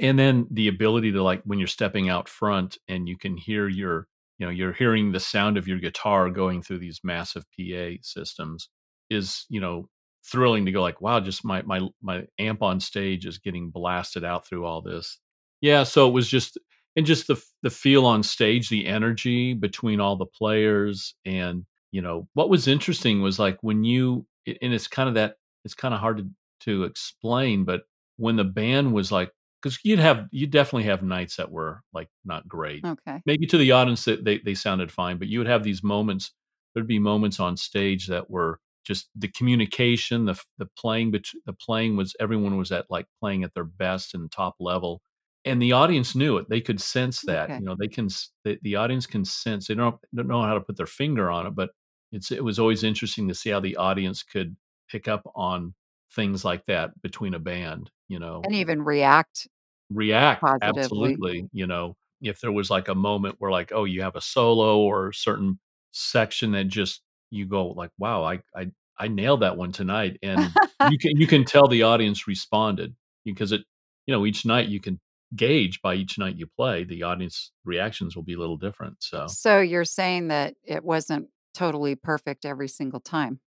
and 0.00 0.18
then 0.18 0.46
the 0.50 0.68
ability 0.68 1.12
to 1.12 1.22
like 1.22 1.42
when 1.44 1.58
you're 1.58 1.68
stepping 1.68 2.08
out 2.08 2.28
front 2.28 2.78
and 2.88 3.08
you 3.08 3.18
can 3.18 3.36
hear 3.36 3.68
your 3.68 4.06
you 4.38 4.46
know 4.46 4.50
you're 4.50 4.72
hearing 4.72 5.12
the 5.12 5.20
sound 5.20 5.56
of 5.58 5.68
your 5.68 5.78
guitar 5.78 6.30
going 6.30 6.62
through 6.62 6.78
these 6.78 7.00
massive 7.04 7.44
PA 7.56 7.90
systems 8.02 8.68
is 9.10 9.44
you 9.50 9.60
know 9.60 9.88
thrilling 10.24 10.64
to 10.64 10.72
go 10.72 10.80
like 10.80 11.00
wow 11.02 11.20
just 11.20 11.44
my 11.44 11.60
my 11.62 11.80
my 12.02 12.24
amp 12.38 12.62
on 12.62 12.80
stage 12.80 13.26
is 13.26 13.38
getting 13.38 13.70
blasted 13.70 14.24
out 14.24 14.46
through 14.46 14.64
all 14.64 14.80
this 14.80 15.18
yeah 15.60 15.82
so 15.82 16.08
it 16.08 16.12
was 16.12 16.28
just 16.28 16.58
and 16.96 17.06
just 17.06 17.26
the 17.26 17.42
the 17.62 17.70
feel 17.70 18.06
on 18.06 18.22
stage 18.22 18.68
the 18.68 18.86
energy 18.86 19.54
between 19.54 20.00
all 20.00 20.16
the 20.16 20.26
players 20.26 21.14
and 21.24 21.64
you 21.92 22.02
know 22.02 22.28
what 22.34 22.48
was 22.48 22.68
interesting 22.68 23.22
was 23.22 23.38
like 23.38 23.58
when 23.62 23.84
you 23.84 24.26
and 24.46 24.72
it's 24.74 24.88
kind 24.88 25.08
of 25.08 25.14
that 25.14 25.36
it's 25.64 25.74
kind 25.74 25.94
of 25.94 26.00
hard 26.00 26.18
to 26.18 26.28
to 26.60 26.84
explain 26.84 27.64
but 27.64 27.82
when 28.16 28.36
the 28.36 28.44
band 28.44 28.92
was 28.92 29.10
like 29.10 29.32
because 29.64 29.78
you'd 29.82 29.98
have 29.98 30.28
you 30.30 30.46
definitely 30.46 30.84
have 30.84 31.02
nights 31.02 31.36
that 31.36 31.50
were 31.50 31.82
like 31.94 32.08
not 32.24 32.46
great. 32.46 32.84
Okay. 32.84 33.22
Maybe 33.24 33.46
to 33.46 33.56
the 33.56 33.72
audience 33.72 34.04
that 34.04 34.24
they, 34.24 34.38
they 34.38 34.54
sounded 34.54 34.92
fine, 34.92 35.16
but 35.16 35.28
you 35.28 35.38
would 35.38 35.48
have 35.48 35.62
these 35.62 35.82
moments. 35.82 36.32
There'd 36.74 36.86
be 36.86 36.98
moments 36.98 37.40
on 37.40 37.56
stage 37.56 38.08
that 38.08 38.28
were 38.28 38.60
just 38.84 39.08
the 39.16 39.28
communication, 39.28 40.26
the 40.26 40.38
the 40.58 40.68
playing, 40.78 41.12
but 41.12 41.22
the 41.46 41.54
playing 41.54 41.96
was 41.96 42.14
everyone 42.20 42.58
was 42.58 42.72
at 42.72 42.86
like 42.90 43.06
playing 43.20 43.42
at 43.42 43.54
their 43.54 43.64
best 43.64 44.14
and 44.14 44.30
top 44.30 44.56
level, 44.60 45.00
and 45.44 45.60
the 45.60 45.72
audience 45.72 46.14
knew 46.14 46.38
it. 46.38 46.48
They 46.48 46.60
could 46.60 46.80
sense 46.80 47.20
that. 47.22 47.44
Okay. 47.50 47.58
You 47.58 47.64
know, 47.64 47.76
they 47.78 47.88
can 47.88 48.08
the, 48.44 48.58
the 48.62 48.76
audience 48.76 49.06
can 49.06 49.24
sense. 49.24 49.66
They 49.68 49.74
don't 49.74 49.96
don't 50.14 50.28
know 50.28 50.42
how 50.42 50.54
to 50.54 50.60
put 50.60 50.76
their 50.76 50.86
finger 50.86 51.30
on 51.30 51.46
it, 51.46 51.54
but 51.54 51.70
it's 52.12 52.30
it 52.30 52.42
was 52.44 52.58
always 52.58 52.84
interesting 52.84 53.28
to 53.28 53.34
see 53.34 53.50
how 53.50 53.60
the 53.60 53.76
audience 53.76 54.22
could 54.22 54.56
pick 54.88 55.08
up 55.08 55.22
on 55.34 55.74
things 56.14 56.44
like 56.44 56.64
that 56.66 56.90
between 57.02 57.34
a 57.34 57.38
band. 57.38 57.90
You 58.08 58.18
know, 58.18 58.42
And 58.44 58.54
even 58.54 58.82
react 58.82 59.46
react 59.90 60.40
positively. 60.40 60.78
absolutely 60.80 61.48
you 61.52 61.66
know 61.66 61.94
if 62.22 62.40
there 62.40 62.50
was 62.50 62.70
like 62.70 62.88
a 62.88 62.94
moment 62.94 63.36
where 63.38 63.50
like 63.50 63.70
oh 63.74 63.84
you 63.84 64.00
have 64.02 64.16
a 64.16 64.20
solo 64.20 64.78
or 64.78 65.08
a 65.08 65.14
certain 65.14 65.58
section 65.92 66.52
that 66.52 66.68
just 66.68 67.02
you 67.30 67.44
go 67.46 67.66
like 67.68 67.90
wow 67.98 68.22
i 68.24 68.40
i, 68.56 68.66
I 68.98 69.08
nailed 69.08 69.40
that 69.40 69.56
one 69.58 69.72
tonight 69.72 70.18
and 70.22 70.40
you 70.90 70.98
can 70.98 71.16
you 71.20 71.26
can 71.26 71.44
tell 71.44 71.68
the 71.68 71.82
audience 71.82 72.26
responded 72.26 72.94
because 73.26 73.52
it 73.52 73.62
you 74.06 74.14
know 74.14 74.24
each 74.24 74.46
night 74.46 74.68
you 74.68 74.80
can 74.80 74.98
gauge 75.36 75.80
by 75.82 75.94
each 75.94 76.18
night 76.18 76.36
you 76.36 76.46
play 76.56 76.84
the 76.84 77.02
audience 77.02 77.50
reactions 77.64 78.14
will 78.14 78.22
be 78.22 78.34
a 78.34 78.38
little 78.38 78.56
different 78.56 78.96
so 79.00 79.26
So 79.28 79.60
you're 79.60 79.84
saying 79.84 80.28
that 80.28 80.54
it 80.64 80.84
wasn't 80.84 81.28
totally 81.54 81.94
perfect 81.94 82.44
every 82.44 82.68
single 82.68 83.00
time. 83.00 83.40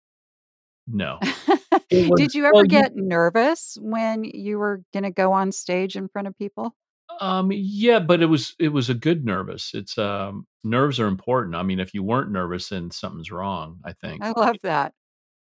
no 0.87 1.19
was- 1.91 2.19
Did 2.19 2.33
you 2.33 2.45
ever 2.45 2.53
well, 2.53 2.63
you- 2.63 2.69
get 2.69 2.95
nervous 2.95 3.77
when 3.81 4.23
you 4.23 4.57
were 4.57 4.81
going 4.93 5.03
to 5.03 5.11
go 5.11 5.31
on 5.33 5.51
stage 5.51 5.95
in 5.95 6.07
front 6.07 6.27
of 6.27 6.37
people? 6.37 6.75
Um, 7.21 7.51
yeah, 7.53 7.99
but 7.99 8.21
it 8.21 8.25
was 8.27 8.53
it 8.59 8.67
was 8.69 8.89
a 8.89 8.93
good 8.93 9.25
nervous. 9.25 9.71
It's 9.73 9.97
um 9.97 10.45
nerves 10.63 10.99
are 10.99 11.07
important. 11.07 11.55
I 11.55 11.63
mean, 11.63 11.79
if 11.79 11.93
you 11.93 12.03
weren't 12.03 12.31
nervous, 12.31 12.69
then 12.69 12.91
something's 12.91 13.31
wrong. 13.31 13.79
I 13.85 13.93
think 13.93 14.21
I 14.23 14.31
love 14.35 14.57
that. 14.63 14.93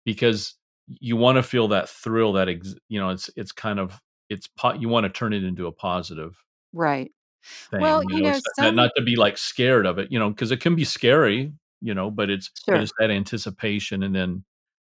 because 0.05 0.55
you 0.87 1.17
want 1.17 1.37
to 1.37 1.43
feel 1.43 1.69
that 1.69 1.89
thrill. 1.89 2.33
That 2.35 2.49
ex- 2.49 2.77
you 2.89 2.99
know, 3.01 3.11
it's 3.11 3.31
it's 3.37 3.53
kind 3.53 3.79
of 3.81 4.01
it's 4.31 4.47
po- 4.47 4.75
you 4.75 4.89
want 4.89 5.05
to 5.05 5.11
turn 5.11 5.33
it 5.35 5.45
into 5.45 5.67
a 5.67 5.73
positive 5.73 6.43
Right. 6.73 7.13
thing. 7.71 7.81
Well, 7.81 8.03
you 8.09 8.23
know, 8.23 8.31
it's 8.31 8.43
not- 8.59 8.67
some- 8.67 8.77
not 8.77 8.93
to 8.97 9.03
be 9.03 9.17
like 9.17 9.37
scared 9.37 9.85
of 9.87 9.99
it, 9.99 10.11
you 10.11 10.19
know, 10.19 10.31
because 10.31 10.51
it 10.51 10.61
can 10.61 10.75
be 10.77 10.85
scary, 10.85 11.53
you 11.81 11.95
know, 11.95 12.11
but 12.11 12.31
it's 12.31 12.51
Sure. 12.65 12.77
it's 12.77 12.93
that 12.99 13.11
anticipation, 13.11 14.03
and 14.03 14.15
then 14.15 14.45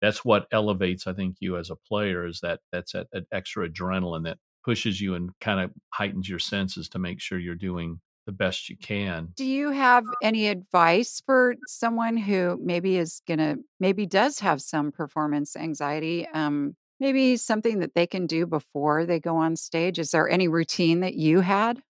that's 0.02 0.26
what 0.26 0.48
elevates, 0.52 1.08
I 1.08 1.14
think, 1.14 1.38
you 1.40 1.58
as 1.58 1.70
a 1.70 1.76
player 1.76 2.26
is 2.26 2.40
that 2.42 2.60
that's 2.72 2.92
that, 2.94 3.08
that 3.12 3.26
extra 3.32 3.70
adrenaline 3.70 4.24
that 4.26 4.38
pushes 4.66 5.00
you 5.02 5.16
and 5.16 5.32
kind 5.40 5.60
of 5.60 5.72
heightens 5.90 6.28
your 6.30 6.40
senses 6.40 6.90
to 6.90 7.00
make 7.00 7.20
sure 7.22 7.40
you're 7.40 7.56
doing 7.56 8.00
the 8.28 8.32
best 8.32 8.70
you 8.70 8.78
can. 8.78 9.30
Do 9.36 9.46
you 9.46 9.72
have 9.72 10.04
any 10.22 10.48
advice 10.48 11.22
for 11.26 11.56
someone 11.66 12.18
who 12.18 12.60
maybe 12.62 12.98
is 12.98 13.22
going 13.28 13.40
to, 13.40 13.58
maybe 13.80 14.06
does 14.06 14.40
have 14.40 14.62
some 14.62 14.92
performance 14.92 15.56
anxiety? 15.56 16.28
Um, 16.28 16.76
maybe 17.01 17.36
something 17.36 17.79
that 17.79 17.96
they 17.96 18.08
can 18.08 18.27
do 18.27 18.46
before 18.46 19.05
they 19.05 19.20
go 19.20 19.36
on 19.36 19.58
stage? 19.58 20.00
Is 20.00 20.12
there 20.12 20.29
any 20.29 20.48
routine 20.48 21.01
that 21.01 21.15
you 21.15 21.41
had? 21.41 21.81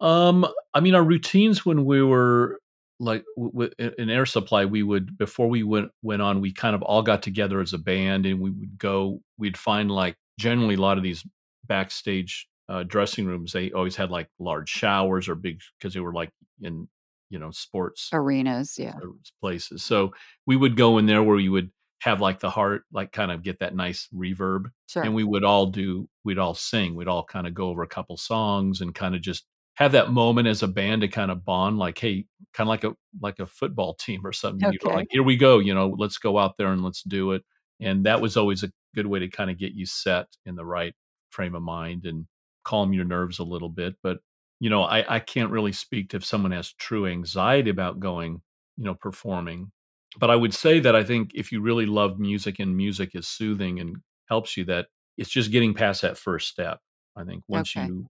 Um, 0.00 0.46
I 0.72 0.80
mean, 0.80 0.94
our 0.94 1.02
routines 1.02 1.66
when 1.66 1.84
we 1.84 2.02
were 2.02 2.60
like 3.00 3.24
w- 3.36 3.68
w- 3.68 3.94
in 3.98 4.08
Air 4.08 4.24
Supply, 4.24 4.64
we 4.64 4.82
would 4.82 5.18
before 5.18 5.48
we 5.48 5.62
went 5.62 5.90
went 6.02 6.22
on, 6.22 6.40
we 6.40 6.52
kind 6.52 6.74
of 6.74 6.82
all 6.82 7.02
got 7.02 7.22
together 7.22 7.60
as 7.60 7.72
a 7.72 7.78
band, 7.78 8.24
and 8.24 8.40
we 8.40 8.50
would 8.50 8.78
go. 8.78 9.20
We'd 9.36 9.58
find 9.58 9.90
like 9.90 10.16
generally 10.38 10.76
a 10.76 10.80
lot 10.80 10.96
of 10.96 11.02
these 11.02 11.24
backstage 11.66 12.48
uh, 12.68 12.84
dressing 12.84 13.26
rooms. 13.26 13.52
They 13.52 13.72
always 13.72 13.96
had 13.96 14.10
like 14.10 14.28
large 14.38 14.68
showers 14.68 15.28
or 15.28 15.34
big 15.34 15.60
because 15.78 15.94
they 15.94 16.00
were 16.00 16.14
like 16.14 16.30
in 16.62 16.88
you 17.30 17.38
know 17.38 17.50
sports 17.50 18.10
Arenas. 18.12 18.78
Yeah. 18.78 18.94
places. 19.40 19.82
So 19.82 20.12
we 20.46 20.56
would 20.56 20.76
go 20.76 20.98
in 20.98 21.06
there 21.06 21.22
where 21.22 21.36
we 21.36 21.48
would 21.48 21.70
have 22.04 22.20
like 22.20 22.38
the 22.40 22.50
heart, 22.50 22.82
like 22.92 23.12
kind 23.12 23.32
of 23.32 23.42
get 23.42 23.58
that 23.60 23.74
nice 23.74 24.08
reverb 24.14 24.64
Sure. 24.88 25.02
and 25.02 25.14
we 25.14 25.24
would 25.24 25.42
all 25.44 25.66
do 25.66 26.06
we'd 26.24 26.38
all 26.38 26.54
sing 26.54 26.94
we'd 26.94 27.08
all 27.08 27.24
kind 27.24 27.46
of 27.46 27.54
go 27.54 27.68
over 27.70 27.82
a 27.82 27.88
couple 27.88 28.16
songs 28.18 28.80
and 28.82 28.94
kind 28.94 29.14
of 29.14 29.22
just 29.22 29.46
have 29.76 29.92
that 29.92 30.12
moment 30.12 30.46
as 30.46 30.62
a 30.62 30.68
band 30.68 31.00
to 31.00 31.08
kind 31.08 31.30
of 31.30 31.44
bond 31.44 31.78
like 31.78 31.98
hey 31.98 32.26
kind 32.52 32.66
of 32.66 32.68
like 32.68 32.84
a 32.84 32.92
like 33.20 33.38
a 33.40 33.46
football 33.46 33.94
team 33.94 34.20
or 34.24 34.32
something 34.32 34.70
you 34.72 34.78
know, 34.84 34.90
Okay. 34.90 34.96
like 34.98 35.06
here 35.10 35.22
we 35.22 35.36
go 35.36 35.58
you 35.58 35.74
know 35.74 35.94
let's 35.98 36.18
go 36.18 36.38
out 36.38 36.56
there 36.58 36.72
and 36.72 36.84
let's 36.84 37.02
do 37.02 37.32
it 37.32 37.42
and 37.80 38.04
that 38.06 38.20
was 38.20 38.36
always 38.36 38.62
a 38.62 38.70
good 38.94 39.06
way 39.06 39.18
to 39.20 39.28
kind 39.28 39.50
of 39.50 39.58
get 39.58 39.72
you 39.72 39.86
set 39.86 40.26
in 40.44 40.54
the 40.56 40.64
right 40.64 40.94
frame 41.30 41.54
of 41.54 41.62
mind 41.62 42.04
and 42.04 42.26
calm 42.64 42.92
your 42.92 43.04
nerves 43.06 43.38
a 43.40 43.44
little 43.44 43.70
bit 43.70 43.94
but 44.02 44.18
you 44.60 44.68
know 44.70 44.82
i 44.84 45.16
i 45.16 45.18
can't 45.18 45.50
really 45.50 45.72
speak 45.72 46.10
to 46.10 46.16
if 46.18 46.24
someone 46.24 46.52
has 46.52 46.72
true 46.74 47.06
anxiety 47.06 47.70
about 47.70 47.98
going 47.98 48.42
you 48.76 48.84
know 48.84 48.94
performing 48.94 49.72
but 50.18 50.30
i 50.30 50.36
would 50.36 50.54
say 50.54 50.80
that 50.80 50.94
i 50.96 51.02
think 51.04 51.30
if 51.34 51.52
you 51.52 51.60
really 51.60 51.86
love 51.86 52.18
music 52.18 52.58
and 52.58 52.76
music 52.76 53.10
is 53.14 53.28
soothing 53.28 53.80
and 53.80 53.96
helps 54.28 54.56
you 54.56 54.64
that 54.64 54.86
it's 55.16 55.30
just 55.30 55.50
getting 55.52 55.74
past 55.74 56.02
that 56.02 56.18
first 56.18 56.48
step 56.48 56.78
i 57.16 57.24
think 57.24 57.42
once 57.48 57.76
Okay. 57.76 57.86
you 57.86 58.06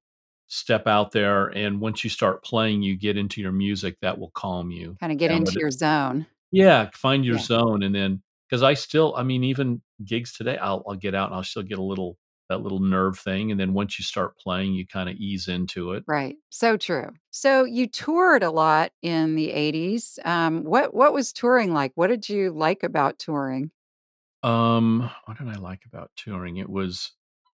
step 0.47 0.87
out 0.87 1.11
there 1.13 1.47
and 1.49 1.81
once 1.81 2.05
you 2.05 2.11
start 2.11 2.45
playing 2.45 2.83
you 2.83 2.97
get 2.97 3.17
into 3.17 3.41
your 3.41 3.53
music 3.53 3.97
that 4.03 4.19
will 4.19 4.31
calm 4.33 4.71
you 4.71 4.97
Kind 5.01 5.13
of 5.13 5.19
get 5.19 5.31
into 5.31 5.59
your 5.59 5.71
zone. 5.71 6.27
yeah 6.53 6.91
find 6.95 7.25
your 7.25 7.37
Yeah. 7.37 7.43
zone 7.43 7.83
and 7.83 7.95
then 7.95 8.23
because 8.49 8.63
i 8.63 8.75
still 8.75 9.15
i 9.17 9.23
mean 9.23 9.43
even 9.45 9.81
gigs 10.05 10.33
today 10.37 10.57
I'll, 10.59 10.85
I'll 10.89 10.97
get 10.97 11.15
out 11.15 11.29
and 11.29 11.35
i'll 11.37 11.43
still 11.45 11.63
get 11.63 11.79
a 11.79 11.83
little 11.83 12.17
that 12.49 12.61
little 12.63 12.81
nerve 12.81 13.19
thing 13.19 13.51
and 13.51 13.59
then 13.59 13.73
once 13.73 13.99
you 13.99 14.05
start 14.05 14.37
playing 14.39 14.75
you 14.75 14.87
kind 14.87 15.09
of 15.09 15.17
ease 15.17 15.49
into 15.49 15.93
it 15.93 16.05
Right. 16.07 16.37
So 16.51 16.77
true. 16.77 17.11
So 17.31 17.65
you 17.65 17.87
toured 17.87 18.43
a 18.43 18.51
lot 18.51 18.93
in 19.03 19.35
the 19.37 19.51
80s. 19.51 20.19
Um, 20.25 20.63
what 20.65 20.95
what 20.95 21.13
was 21.15 21.33
touring 21.33 21.73
like? 21.73 21.93
What 21.95 22.09
did 22.09 22.29
you 22.29 22.51
like 22.53 22.83
about 22.83 23.19
touring? 23.19 23.71
um 24.43 25.11
what 25.25 25.39
did 25.39 25.49
i 25.49 25.55
like 25.55 25.81
about 25.87 26.11
touring 26.17 26.59
it 26.59 26.69
was 26.69 27.13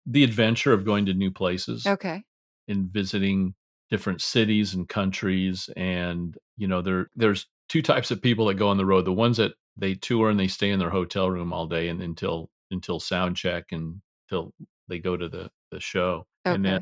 the 0.07 0.25
adventure 0.25 0.73
of 0.73 0.85
going 0.85 1.05
to 1.07 1.15
new 1.15 1.31
places 1.31 1.85
Okay. 1.87 2.25
in 2.67 2.89
visiting 2.89 3.55
different 3.91 4.23
cities 4.23 4.75
and 4.75 4.89
countries 4.89 5.69
and 5.77 6.37
you 6.57 6.67
know 6.67 6.81
there 6.83 7.09
there's 7.15 7.47
two 7.69 7.83
types 7.83 8.11
of 8.11 8.23
people 8.23 8.47
that 8.47 8.55
go 8.55 8.69
on 8.69 8.79
the 8.79 8.87
road 8.87 9.05
the 9.05 9.13
ones 9.13 9.37
that 9.37 9.53
they 9.77 9.95
tour 9.95 10.31
and 10.31 10.41
they 10.41 10.49
stay 10.49 10.71
in 10.71 10.79
their 10.79 10.91
hotel 10.91 11.31
room 11.31 11.53
all 11.53 11.67
day 11.67 11.89
and 11.89 12.01
until 12.03 12.51
until 12.71 12.99
sound 13.01 13.37
check 13.37 13.67
and 13.71 14.01
until 14.31 14.53
they 14.89 14.99
go 14.99 15.17
to 15.17 15.29
the 15.29 15.51
the 15.71 15.81
show 15.81 16.27
and 16.51 16.65
then 16.65 16.81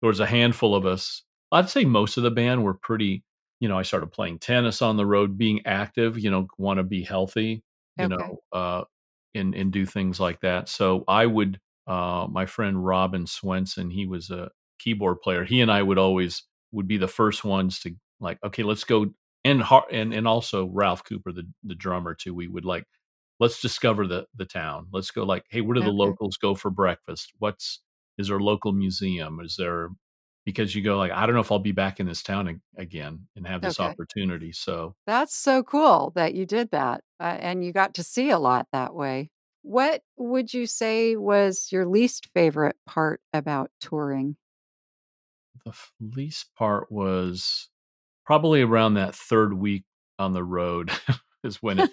there 0.00 0.08
was 0.08 0.20
a 0.20 0.26
handful 0.26 0.74
of 0.74 0.86
us 0.86 1.22
i'd 1.52 1.68
say 1.70 1.84
most 1.84 2.16
of 2.16 2.22
the 2.22 2.30
band 2.30 2.62
were 2.62 2.74
pretty 2.74 3.22
you 3.60 3.68
know 3.68 3.78
i 3.78 3.82
started 3.82 4.08
playing 4.12 4.38
tennis 4.38 4.82
on 4.82 4.96
the 4.96 5.06
road 5.06 5.36
being 5.38 5.60
active 5.66 6.18
you 6.18 6.30
know 6.30 6.46
want 6.58 6.78
to 6.78 6.84
be 6.84 7.02
healthy 7.02 7.62
you 7.96 8.06
Okay. 8.06 8.08
know 8.08 8.38
uh 8.52 8.84
and 9.34 9.54
and 9.54 9.72
do 9.72 9.84
things 9.86 10.20
like 10.20 10.40
that 10.40 10.68
so 10.68 11.04
i 11.08 11.26
would 11.26 11.60
uh 11.86 12.26
my 12.30 12.46
friend 12.46 12.84
robin 12.84 13.26
swenson 13.26 13.90
he 13.90 14.06
was 14.06 14.30
a 14.30 14.50
keyboard 14.78 15.20
player 15.20 15.44
he 15.44 15.60
and 15.60 15.70
i 15.70 15.82
would 15.82 15.98
always 15.98 16.44
would 16.72 16.86
be 16.88 16.96
the 16.98 17.08
first 17.08 17.44
ones 17.44 17.80
to 17.80 17.94
like 18.20 18.38
okay 18.44 18.62
let's 18.62 18.84
go 18.84 19.06
and 19.44 19.62
and 19.90 20.12
and 20.14 20.26
also 20.28 20.66
ralph 20.66 21.04
cooper 21.04 21.32
the 21.32 21.44
the 21.64 21.74
drummer 21.74 22.14
too 22.14 22.34
we 22.34 22.48
would 22.48 22.64
like 22.64 22.84
let's 23.40 23.60
discover 23.60 24.06
the 24.06 24.26
the 24.34 24.44
town 24.44 24.86
let's 24.92 25.10
go 25.10 25.24
like 25.24 25.44
hey 25.50 25.60
where 25.60 25.74
do 25.74 25.82
the 25.82 25.90
locals 25.90 26.36
go 26.36 26.54
for 26.54 26.70
breakfast 26.70 27.32
what's 27.38 27.82
is 28.18 28.28
there 28.28 28.38
a 28.38 28.42
local 28.42 28.72
museum 28.72 29.40
is 29.40 29.56
there 29.56 29.90
because 30.44 30.74
you 30.74 30.82
go 30.82 30.96
like 30.98 31.12
i 31.12 31.26
don't 31.26 31.34
know 31.34 31.40
if 31.40 31.52
i'll 31.52 31.58
be 31.58 31.72
back 31.72 32.00
in 32.00 32.06
this 32.06 32.22
town 32.22 32.60
again 32.76 33.26
and 33.36 33.46
have 33.46 33.62
this 33.62 33.80
Okay. 33.80 33.80
opportunity 33.80 34.52
so 34.52 34.94
That's 35.06 35.34
so 35.34 35.62
cool 35.62 36.10
that 36.14 36.34
you 36.34 36.44
did 36.46 36.70
that. 36.70 37.02
Uh, 37.18 37.36
and 37.40 37.64
you 37.64 37.72
got 37.72 37.94
to 37.94 38.04
see 38.04 38.30
a 38.30 38.38
lot 38.38 38.68
that 38.72 38.94
way. 38.94 39.30
What 39.62 40.02
would 40.16 40.52
you 40.54 40.66
say 40.66 41.16
was 41.16 41.72
your 41.72 41.86
least 41.86 42.28
favorite 42.34 42.76
part 42.86 43.20
about 43.32 43.70
touring? 43.80 44.36
the 45.64 45.74
least 46.00 46.54
part 46.54 46.90
was 46.90 47.68
probably 48.26 48.62
around 48.62 48.94
that 48.94 49.14
third 49.14 49.54
week 49.54 49.84
on 50.18 50.32
the 50.32 50.44
road 50.44 50.92
is 51.44 51.62
when 51.62 51.78
it 51.80 51.90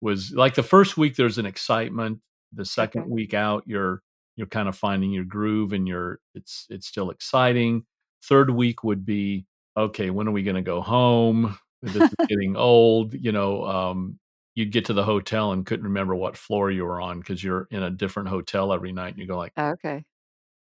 was 0.00 0.32
like 0.32 0.54
the 0.54 0.62
first 0.62 0.96
week 0.96 1.16
there's 1.16 1.38
an 1.38 1.46
excitement 1.46 2.20
the 2.52 2.64
second 2.64 3.02
Okay. 3.02 3.10
week 3.10 3.34
out 3.34 3.62
you're 3.66 4.02
you're 4.36 4.46
kind 4.46 4.68
of 4.68 4.76
finding 4.76 5.10
your 5.10 5.24
groove 5.24 5.72
and 5.72 5.88
you're 5.88 6.20
it's 6.34 6.66
it's 6.70 6.86
still 6.86 7.10
exciting 7.10 7.84
third 8.24 8.50
week 8.50 8.84
would 8.84 9.04
be 9.04 9.46
okay 9.76 10.10
when 10.10 10.28
are 10.28 10.32
we 10.32 10.42
going 10.42 10.56
to 10.56 10.62
go 10.62 10.80
home 10.80 11.58
this 11.82 12.04
is 12.10 12.18
getting 12.28 12.56
old 12.56 13.14
you 13.14 13.32
know 13.32 13.64
um 13.64 14.18
you'd 14.54 14.72
get 14.72 14.84
to 14.86 14.92
the 14.92 15.04
hotel 15.04 15.52
and 15.52 15.66
couldn't 15.66 15.84
remember 15.84 16.14
what 16.14 16.36
floor 16.36 16.70
you 16.70 16.84
were 16.84 17.00
on 17.00 17.18
because 17.20 17.42
you're 17.44 17.68
in 17.70 17.82
a 17.82 17.90
different 17.90 18.28
hotel 18.28 18.72
every 18.72 18.92
night 18.92 19.10
and 19.12 19.18
you 19.18 19.26
go 19.26 19.36
like 19.38 19.52
Okay. 19.58 20.04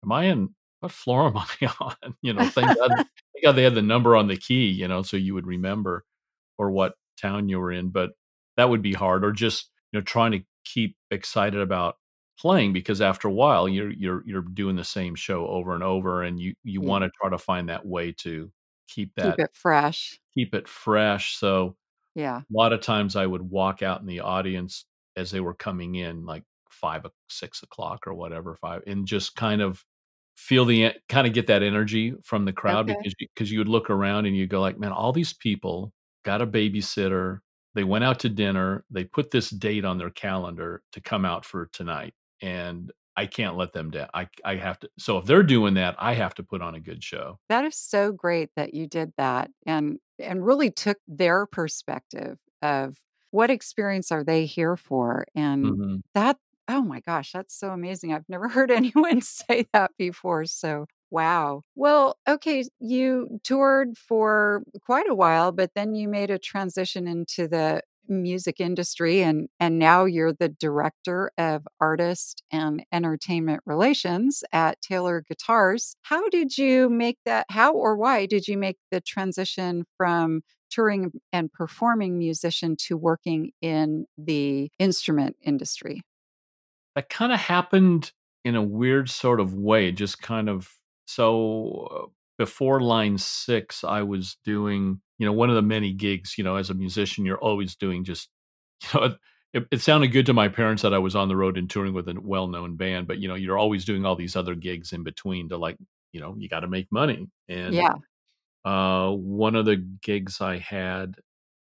am 0.05 0.13
I 0.13 0.25
in 0.25 0.55
what 0.81 0.93
floor 0.93 1.27
am 1.27 1.37
I 1.63 1.71
on? 1.81 2.17
You 2.23 2.33
know, 2.33 2.47
thank 2.47 2.75
God, 2.75 2.93
thank 3.35 3.45
God 3.45 3.53
they 3.53 3.63
had 3.65 3.75
the 3.75 3.83
number 3.83 4.17
on 4.17 4.29
the 4.29 4.37
key, 4.37 4.69
you 4.69 4.89
know, 4.89 5.03
so 5.03 5.17
you 5.17 5.35
would 5.35 5.47
remember 5.47 6.05
or 6.59 6.71
what 6.71 6.95
town 7.21 7.49
you 7.49 7.59
were 7.61 7.73
in. 7.73 7.91
But 7.91 8.13
that 8.57 8.69
would 8.71 8.83
be 8.83 8.93
hard. 8.95 9.25
Or 9.25 9.33
just, 9.33 9.71
you 9.93 9.99
know, 10.01 10.05
trying 10.05 10.33
to 10.33 10.41
keep 10.65 10.97
excited 11.11 11.61
about 11.61 11.97
playing 12.39 12.73
because 12.73 13.01
after 13.03 13.29
a 13.29 13.33
while 13.33 13.69
you're 13.69 13.91
you're 13.91 14.23
you're 14.27 14.41
doing 14.43 14.77
the 14.77 14.85
same 14.85 15.15
show 15.15 15.47
over 15.47 15.75
and 15.75 15.83
over 15.83 16.23
and 16.23 16.41
you 16.41 16.55
you 16.65 16.81
mm. 16.81 16.85
Yeah. 16.85 16.89
want 16.89 17.05
to 17.05 17.11
try 17.21 17.31
to 17.31 17.39
find 17.39 17.69
that 17.69 17.85
way 17.87 18.13
to 18.13 18.51
keep 18.89 19.15
Keep 19.21 19.39
that 19.39 19.39
it 19.39 19.55
fresh. 19.55 20.21
keep 20.35 20.55
it 20.55 20.69
fresh 20.69 21.37
so 21.37 21.77
Yeah. 22.15 22.43
a 22.53 22.57
lot 22.57 22.73
of 22.73 22.81
times 22.81 23.17
I 23.17 23.27
would 23.27 23.43
walk 23.43 23.83
out 23.83 24.01
in 24.01 24.07
the 24.07 24.21
audience 24.21 24.87
as 25.17 25.31
they 25.31 25.41
were 25.41 25.55
coming 25.55 25.97
in, 25.97 26.25
like 26.27 26.45
five, 26.71 27.07
six 27.29 27.63
o'clock 27.63 28.07
or 28.07 28.15
whatever, 28.15 28.57
five, 28.57 28.83
and 28.87 29.07
just 29.07 29.37
kind 29.37 29.61
of 29.63 29.85
feel 30.37 30.65
the 30.65 30.93
kind 31.09 31.27
of 31.27 31.33
get 31.35 31.47
that 31.49 31.63
energy 31.63 32.15
from 32.25 32.45
the 32.45 32.53
crowd 32.53 32.87
Okay. 32.89 32.97
because 32.99 33.15
you, 33.21 33.29
because 33.35 33.53
you 33.53 33.59
would 33.61 33.69
look 33.69 33.91
around 33.91 34.27
and 34.27 34.37
you 34.37 34.47
go 34.47 34.61
like, 34.61 34.79
man, 34.79 34.93
all 34.93 35.13
these 35.13 35.33
people 35.35 35.93
got 36.25 36.43
a 36.43 36.47
babysitter, 36.47 37.41
they 37.75 37.85
went 37.85 38.05
out 38.05 38.21
to 38.21 38.29
dinner, 38.29 38.85
they 38.91 39.05
put 39.05 39.31
this 39.31 39.51
date 39.51 39.85
on 39.85 39.99
their 39.99 40.11
calendar 40.11 40.83
to 40.93 41.01
come 41.01 41.25
out 41.25 41.45
for 41.45 41.67
tonight, 41.67 42.15
and 42.43 42.93
I 43.17 43.27
can't 43.27 43.57
let 43.57 43.73
them 43.73 43.91
down. 43.91 44.09
I 44.15 44.29
I 44.45 44.57
have 44.57 44.79
to. 44.81 44.91
So 44.99 45.19
if 45.19 45.25
they're 45.27 45.43
doing 45.43 45.75
that, 45.75 45.97
I 45.99 46.15
have 46.15 46.35
to 46.37 46.43
put 46.43 46.63
on 46.63 46.75
a 46.75 46.81
good 46.81 47.03
show. 47.05 47.39
That 47.49 47.65
is 47.65 47.77
so 47.77 48.13
great 48.13 48.51
that 48.57 48.75
you 48.75 48.87
did 48.87 49.13
that 49.17 49.51
and 49.67 49.99
and 50.19 50.45
really 50.45 50.71
took 50.71 50.99
their 51.09 51.47
perspective 51.47 52.39
of 52.63 52.97
what 53.31 53.51
experience 53.51 54.13
are 54.13 54.25
they 54.25 54.45
here 54.47 54.77
for 54.77 55.27
and 55.35 55.77
Mhm. 55.77 56.01
that 56.15 56.39
oh 56.69 56.83
my 56.83 57.01
gosh, 57.01 57.33
that's 57.33 57.55
so 57.59 57.71
amazing. 57.71 58.13
I've 58.13 58.29
never 58.29 58.49
heard 58.49 58.71
anyone 58.71 59.21
say 59.23 59.67
that 59.73 59.93
before. 59.99 60.45
So, 60.47 60.87
wow. 61.11 61.63
Well, 61.75 62.19
okay, 62.29 62.65
you 62.79 63.41
toured 63.45 63.97
for 63.99 64.63
quite 64.83 65.09
a 65.09 65.15
while, 65.15 65.53
but 65.53 65.73
then 65.75 65.95
you 65.95 66.09
made 66.09 66.31
a 66.31 66.39
transition 66.39 67.07
into 67.07 67.49
the 67.49 67.83
music 68.09 68.61
industry 68.61 69.23
and 69.23 69.49
and 69.61 69.79
now 69.79 70.05
you're 70.05 70.33
the 70.33 70.49
director 70.49 71.31
of 71.39 71.63
artist 71.81 72.43
and 72.51 72.85
entertainment 72.93 73.63
relations 73.67 74.43
at 74.53 74.81
Taylor 74.83 75.23
Guitars. 75.29 75.95
How 76.03 76.29
did 76.29 76.59
you 76.59 76.89
make 76.89 77.19
that 77.25 77.47
how 77.51 77.73
or 77.73 77.97
why 77.97 78.27
did 78.27 78.49
you 78.49 78.59
make 78.59 78.79
the 78.91 79.01
transition 79.01 79.85
from 79.97 80.43
touring 80.71 81.13
and 81.33 81.53
performing 81.53 82.19
musician 82.19 82.77
to 82.89 82.97
working 82.97 83.53
in 83.63 84.07
the 84.19 84.71
instrument 84.81 85.37
industry? 85.43 86.03
that 86.95 87.09
kind 87.09 87.33
of 87.33 87.41
happened 87.41 88.13
in 88.45 88.57
a 88.57 88.63
weird 88.63 89.09
sort 89.09 89.41
of 89.41 89.55
way 89.55 89.93
just 89.93 90.21
kind 90.21 90.49
of 90.49 90.80
so 91.15 91.89
uh, 91.91 92.07
before 92.39 92.81
line 92.81 93.19
six 93.19 93.85
i 93.85 94.03
was 94.03 94.37
doing 94.45 95.01
you 95.19 95.27
know 95.27 95.33
one 95.33 95.51
of 95.51 95.57
the 95.57 95.63
many 95.63 95.93
gigs 95.93 96.37
you 96.39 96.45
know 96.45 96.57
as 96.57 96.71
a 96.71 96.75
musician 96.75 97.25
you're 97.25 97.39
always 97.39 97.77
doing 97.77 98.05
just 98.05 98.29
you 98.95 99.01
know 99.01 99.17
it, 99.53 99.67
it 99.73 99.81
sounded 99.81 100.09
good 100.09 100.27
to 100.27 100.33
my 100.33 100.49
parents 100.49 100.83
that 100.83 100.95
i 100.95 100.99
was 100.99 101.17
on 101.17 101.29
the 101.29 101.37
road 101.37 101.59
and 101.59 101.69
touring 101.71 101.93
with 101.95 102.09
a 102.09 102.21
well-known 102.21 102.77
band 102.77 103.07
but 103.07 103.19
you 103.19 103.29
know 103.29 103.35
you're 103.35 103.59
always 103.59 103.85
doing 103.85 104.07
all 104.07 104.17
these 104.17 104.37
other 104.37 104.55
gigs 104.55 104.93
in 104.93 105.03
between 105.03 105.49
to 105.49 105.57
like 105.57 105.77
you 106.13 106.21
know 106.21 106.35
you 106.39 106.49
got 106.49 106.61
to 106.61 106.69
make 106.69 106.91
money 106.91 107.29
and 107.49 107.75
Yeah, 107.75 107.95
uh 108.65 109.11
one 109.11 109.57
of 109.57 109.65
the 109.65 109.77
gigs 110.03 110.41
i 110.41 110.59
had 110.59 111.17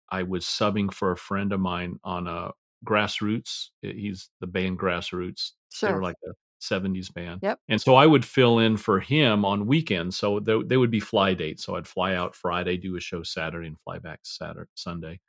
I 0.10 0.24
was 0.24 0.46
subbing 0.46 0.94
for 0.94 1.12
a 1.12 1.18
friend 1.18 1.54
of 1.54 1.60
mine 1.60 2.00
on 2.04 2.28
a 2.28 2.52
Grassroots. 2.86 3.70
He's 3.82 4.30
the 4.42 4.48
band 4.48 4.80
Grassroots. 4.80 5.52
They 5.84 5.92
were 5.94 6.02
like 6.04 6.18
a 6.28 6.32
70s 6.62 7.14
band. 7.14 7.40
Yep. 7.44 7.60
And 7.70 7.82
so 7.82 7.96
I 7.96 8.06
would 8.06 8.24
fill 8.26 8.60
in 8.60 8.78
for 8.78 9.00
him 9.00 9.44
on 9.46 9.66
weekends. 9.68 10.18
So 10.18 10.40
they, 10.40 10.62
they 10.64 10.78
would 10.78 10.92
be 10.92 11.00
fly 11.00 11.34
dates. 11.34 11.64
So 11.66 11.76
I'd 11.76 11.88
fly 11.88 12.16
out 12.16 12.36
Friday, 12.36 12.78
do 12.78 12.96
a 12.96 13.00
show 13.00 13.24
Saturday, 13.24 13.68
and 13.68 13.80
fly 13.80 14.00
back 14.00 14.20
Saturday, 14.24 14.70
Sunday 14.76 15.20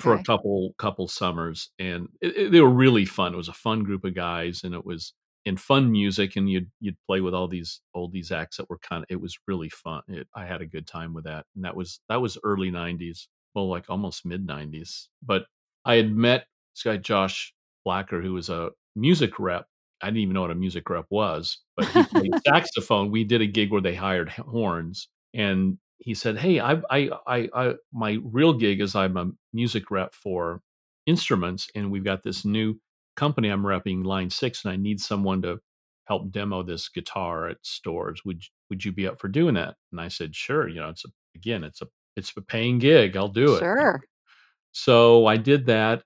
for 0.00 0.14
a 0.20 0.24
couple 0.24 0.74
couple 0.78 1.08
summers. 1.08 1.70
And 1.78 2.08
it, 2.20 2.36
it- 2.36 2.52
they 2.52 2.60
were 2.60 2.70
really 2.70 3.04
fun. 3.04 3.34
It 3.34 3.38
was 3.38 3.48
a 3.48 3.52
fun 3.52 3.82
group 3.84 4.04
of 4.04 4.14
guys, 4.14 4.62
and 4.64 4.74
it 4.74 4.84
was 4.84 5.12
in 5.46 5.56
fun 5.56 5.90
music. 5.92 6.36
And 6.36 6.48
you'd 6.48 6.70
you'd 6.80 6.96
play 7.06 7.20
with 7.20 7.34
all 7.34 7.48
these 7.48 7.80
oldies 7.96 8.30
acts 8.32 8.56
that 8.58 8.68
were 8.70 8.78
kind 8.78 9.02
of. 9.02 9.06
It 9.10 9.20
was 9.20 9.36
really 9.46 9.68
fun. 9.68 10.02
It, 10.08 10.26
I 10.34 10.46
had 10.46 10.62
a 10.62 10.66
good 10.66 10.86
time 10.86 11.12
with 11.14 11.24
that. 11.24 11.46
And 11.54 11.64
that 11.64 11.76
was 11.76 12.00
that 12.08 12.20
was 12.22 12.38
early 12.44 12.70
90s 12.70 13.26
well, 13.54 13.68
like 13.68 13.84
almost 13.88 14.24
mid 14.26 14.46
90s. 14.46 15.06
But 15.22 15.46
I 15.84 15.94
had 15.94 16.10
met 16.14 16.46
this 16.74 16.82
guy, 16.82 16.96
Josh 16.96 17.54
Blacker, 17.84 18.20
who 18.20 18.32
was 18.32 18.48
a 18.50 18.70
music 18.96 19.38
rep. 19.38 19.66
I 20.04 20.08
didn't 20.08 20.20
even 20.20 20.34
know 20.34 20.42
what 20.42 20.50
a 20.50 20.54
music 20.54 20.88
rep 20.90 21.06
was, 21.08 21.58
but 21.76 21.86
he 21.86 22.02
played 22.04 22.32
saxophone. 22.46 23.10
We 23.10 23.24
did 23.24 23.40
a 23.40 23.46
gig 23.46 23.72
where 23.72 23.80
they 23.80 23.94
hired 23.94 24.28
horns. 24.28 25.08
And 25.32 25.78
he 25.98 26.12
said, 26.12 26.36
Hey, 26.36 26.60
I, 26.60 26.74
I, 26.90 27.10
I, 27.26 27.48
I, 27.54 27.74
my 27.92 28.18
real 28.22 28.52
gig 28.52 28.80
is 28.82 28.94
I'm 28.94 29.16
a 29.16 29.30
music 29.54 29.90
rep 29.90 30.14
for 30.14 30.60
instruments. 31.06 31.68
And 31.74 31.90
we've 31.90 32.04
got 32.04 32.22
this 32.22 32.44
new 32.44 32.78
company 33.16 33.48
I'm 33.48 33.62
repping, 33.62 34.04
Line 34.04 34.28
Six, 34.28 34.64
and 34.64 34.72
I 34.72 34.76
need 34.76 35.00
someone 35.00 35.40
to 35.42 35.58
help 36.06 36.30
demo 36.30 36.62
this 36.62 36.90
guitar 36.90 37.48
at 37.48 37.56
stores. 37.62 38.22
Would, 38.26 38.42
would 38.68 38.84
you 38.84 38.92
be 38.92 39.06
up 39.06 39.18
for 39.18 39.28
doing 39.28 39.54
that? 39.54 39.76
And 39.90 40.00
I 40.00 40.08
said, 40.08 40.36
Sure. 40.36 40.68
You 40.68 40.80
know, 40.80 40.90
it's 40.90 41.06
a, 41.06 41.08
again, 41.34 41.64
it's 41.64 41.80
a 41.80 41.86
it's 42.16 42.32
a 42.36 42.42
paying 42.42 42.78
gig. 42.78 43.16
I'll 43.16 43.28
do 43.28 43.54
it. 43.54 43.60
Sure. 43.60 44.00
So 44.72 45.26
I 45.26 45.36
did 45.36 45.66
that 45.66 46.02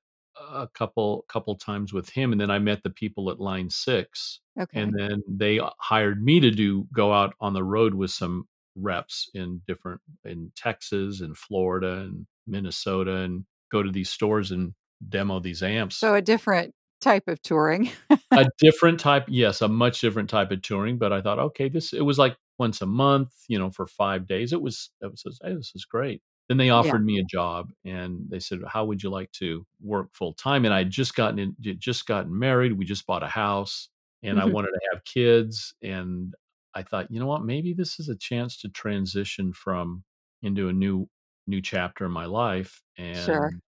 a 0.52 0.68
couple 0.74 1.24
couple 1.28 1.54
times 1.56 1.92
with 1.92 2.10
him, 2.10 2.32
and 2.32 2.40
then 2.40 2.50
I 2.50 2.58
met 2.58 2.82
the 2.82 2.90
people 2.90 3.30
at 3.30 3.40
Line 3.40 3.70
Six, 3.70 4.40
Okay. 4.60 4.80
and 4.80 4.92
then 4.96 5.22
they 5.28 5.58
uh, 5.60 5.70
hired 5.78 6.22
me 6.22 6.40
to 6.40 6.50
do 6.50 6.86
go 6.92 7.12
out 7.12 7.34
on 7.40 7.52
the 7.54 7.64
road 7.64 7.94
with 7.94 8.10
some 8.10 8.48
reps 8.76 9.30
in 9.34 9.60
different 9.66 10.00
in 10.24 10.52
Texas 10.56 11.20
and 11.20 11.36
Florida 11.36 11.98
and 11.98 12.26
Minnesota, 12.46 13.16
and 13.16 13.44
go 13.70 13.82
to 13.82 13.90
these 13.90 14.10
stores 14.10 14.50
and 14.50 14.74
demo 15.08 15.38
these 15.40 15.62
amps 15.62 15.96
So 15.96 16.14
a 16.14 16.22
different 16.22 16.74
type 17.00 17.28
of 17.28 17.40
touring. 17.42 17.90
a 18.32 18.46
different 18.58 18.98
type 18.98 19.24
yes 19.28 19.60
a 19.62 19.68
much 19.68 20.00
different 20.00 20.28
type 20.28 20.50
of 20.50 20.60
touring 20.62 20.98
but 20.98 21.12
i 21.12 21.20
thought 21.20 21.38
okay 21.38 21.68
this 21.68 21.92
it 21.92 22.00
was 22.00 22.18
like 22.18 22.36
once 22.58 22.80
a 22.82 22.86
month 22.86 23.32
you 23.46 23.56
know 23.56 23.70
for 23.70 23.86
five 23.86 24.26
days 24.26 24.52
it 24.52 24.60
was 24.60 24.90
it 25.00 25.06
was 25.12 25.38
hey, 25.44 25.54
this 25.54 25.70
is 25.76 25.84
great 25.84 26.20
then 26.48 26.56
they 26.56 26.70
Yeah. 26.80 26.92
offered 26.92 27.04
me 27.04 27.18
a 27.18 27.24
job 27.24 27.72
and 27.84 28.26
they 28.30 28.40
said 28.40 28.60
how 28.66 28.84
would 28.84 29.02
you 29.02 29.10
like 29.10 29.30
to 29.32 29.66
work 29.80 30.08
full 30.14 30.32
time 30.34 30.64
and 30.64 30.74
i 30.74 30.84
just 30.84 31.14
gotten 31.14 31.38
in 31.38 31.56
just 31.78 32.06
gotten 32.06 32.36
married 32.38 32.72
we 32.72 32.84
just 32.84 33.06
bought 33.06 33.22
a 33.22 33.28
house 33.28 33.88
and 34.22 34.40
i 34.40 34.44
Mhm. 34.44 34.54
wanted 34.54 34.68
to 34.70 34.80
have 34.92 35.04
kids 35.04 35.74
and 35.82 36.34
i 36.74 36.82
thought 36.82 37.10
you 37.10 37.20
know 37.20 37.26
what 37.26 37.44
maybe 37.44 37.72
this 37.74 37.98
is 38.00 38.08
a 38.08 38.16
chance 38.16 38.56
to 38.60 38.68
transition 38.68 39.52
from 39.52 40.04
into 40.42 40.68
a 40.68 40.72
new 40.72 41.08
new 41.46 41.60
chapter 41.62 42.04
in 42.06 42.12
my 42.12 42.26
life 42.26 42.82
Sure. 43.12 43.50
and 43.50 43.60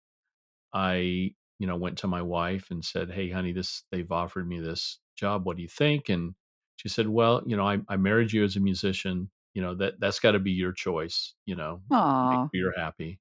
I, 0.73 1.33
you 1.59 1.67
know, 1.67 1.75
went 1.77 1.97
to 1.99 2.07
my 2.07 2.21
wife 2.21 2.71
and 2.71 2.83
said, 2.83 3.11
"Hey, 3.11 3.29
honey, 3.29 3.51
this 3.51 3.83
they've 3.91 4.11
offered 4.11 4.47
me 4.47 4.59
this 4.59 4.99
job. 5.15 5.45
What 5.45 5.57
do 5.57 5.63
you 5.63 5.69
think?" 5.69 6.09
And 6.09 6.35
she 6.77 6.89
said, 6.89 7.07
"Well, 7.09 7.43
you 7.45 7.55
know, 7.57 7.67
I, 7.67 7.79
I 7.89 7.97
married 7.97 8.31
you 8.33 8.43
as 8.43 8.55
a 8.55 8.59
musician. 8.59 9.31
You 9.59 9.65
know 9.65 9.75
that 9.75 9.99
that's 9.99 10.19
got 10.21 10.31
to 10.31 10.39
be 10.39 10.51
your 10.51 10.71
choice. 10.71 11.33
You 11.45 11.57
know, 11.57 11.81
make 11.89 11.99
Aw. 11.99 12.43
sure 12.43 12.49
you're 12.53 12.79
happy." 12.79 13.19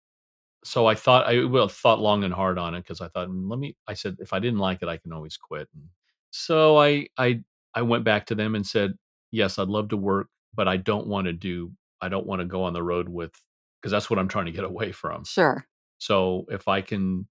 So 0.62 0.86
I 0.86 0.94
thought 0.94 1.26
I 1.26 1.42
well 1.44 1.66
thought 1.66 1.98
long 1.98 2.22
and 2.22 2.32
hard 2.32 2.58
on 2.58 2.76
it 2.76 2.82
because 2.82 3.00
I 3.00 3.08
thought, 3.08 3.26
"Mm, 3.26 3.50
let 3.50 3.58
me. 3.58 3.76
I 3.88 3.94
said, 3.94 4.18
if 4.20 4.32
I 4.32 4.38
didn't 4.38 4.60
like 4.60 4.82
it, 4.82 4.88
I 4.88 4.98
can 4.98 5.12
always 5.12 5.36
quit. 5.36 5.68
And 5.74 5.88
so 6.30 6.78
I 6.78 7.08
I 7.18 7.42
I 7.74 7.82
went 7.82 8.04
back 8.04 8.26
to 8.26 8.36
them 8.36 8.54
and 8.54 8.64
said, 8.64 8.94
yes, 9.32 9.58
I'd 9.58 9.66
love 9.66 9.88
to 9.88 9.96
work, 9.96 10.28
but 10.54 10.68
I 10.68 10.76
don't 10.76 11.08
want 11.08 11.26
to 11.26 11.32
do. 11.32 11.72
I 12.00 12.08
don't 12.08 12.26
want 12.26 12.40
to 12.40 12.46
go 12.46 12.62
on 12.62 12.72
the 12.72 12.82
road 12.82 13.08
with 13.08 13.32
because 13.80 13.90
that's 13.90 14.08
what 14.08 14.20
I'm 14.20 14.28
trying 14.28 14.46
to 14.46 14.52
get 14.52 14.64
away 14.72 14.92
from. 14.92 15.24
Sure. 15.24 15.66
So 15.98 16.46
if 16.50 16.68
I 16.68 16.82
can 16.82 17.26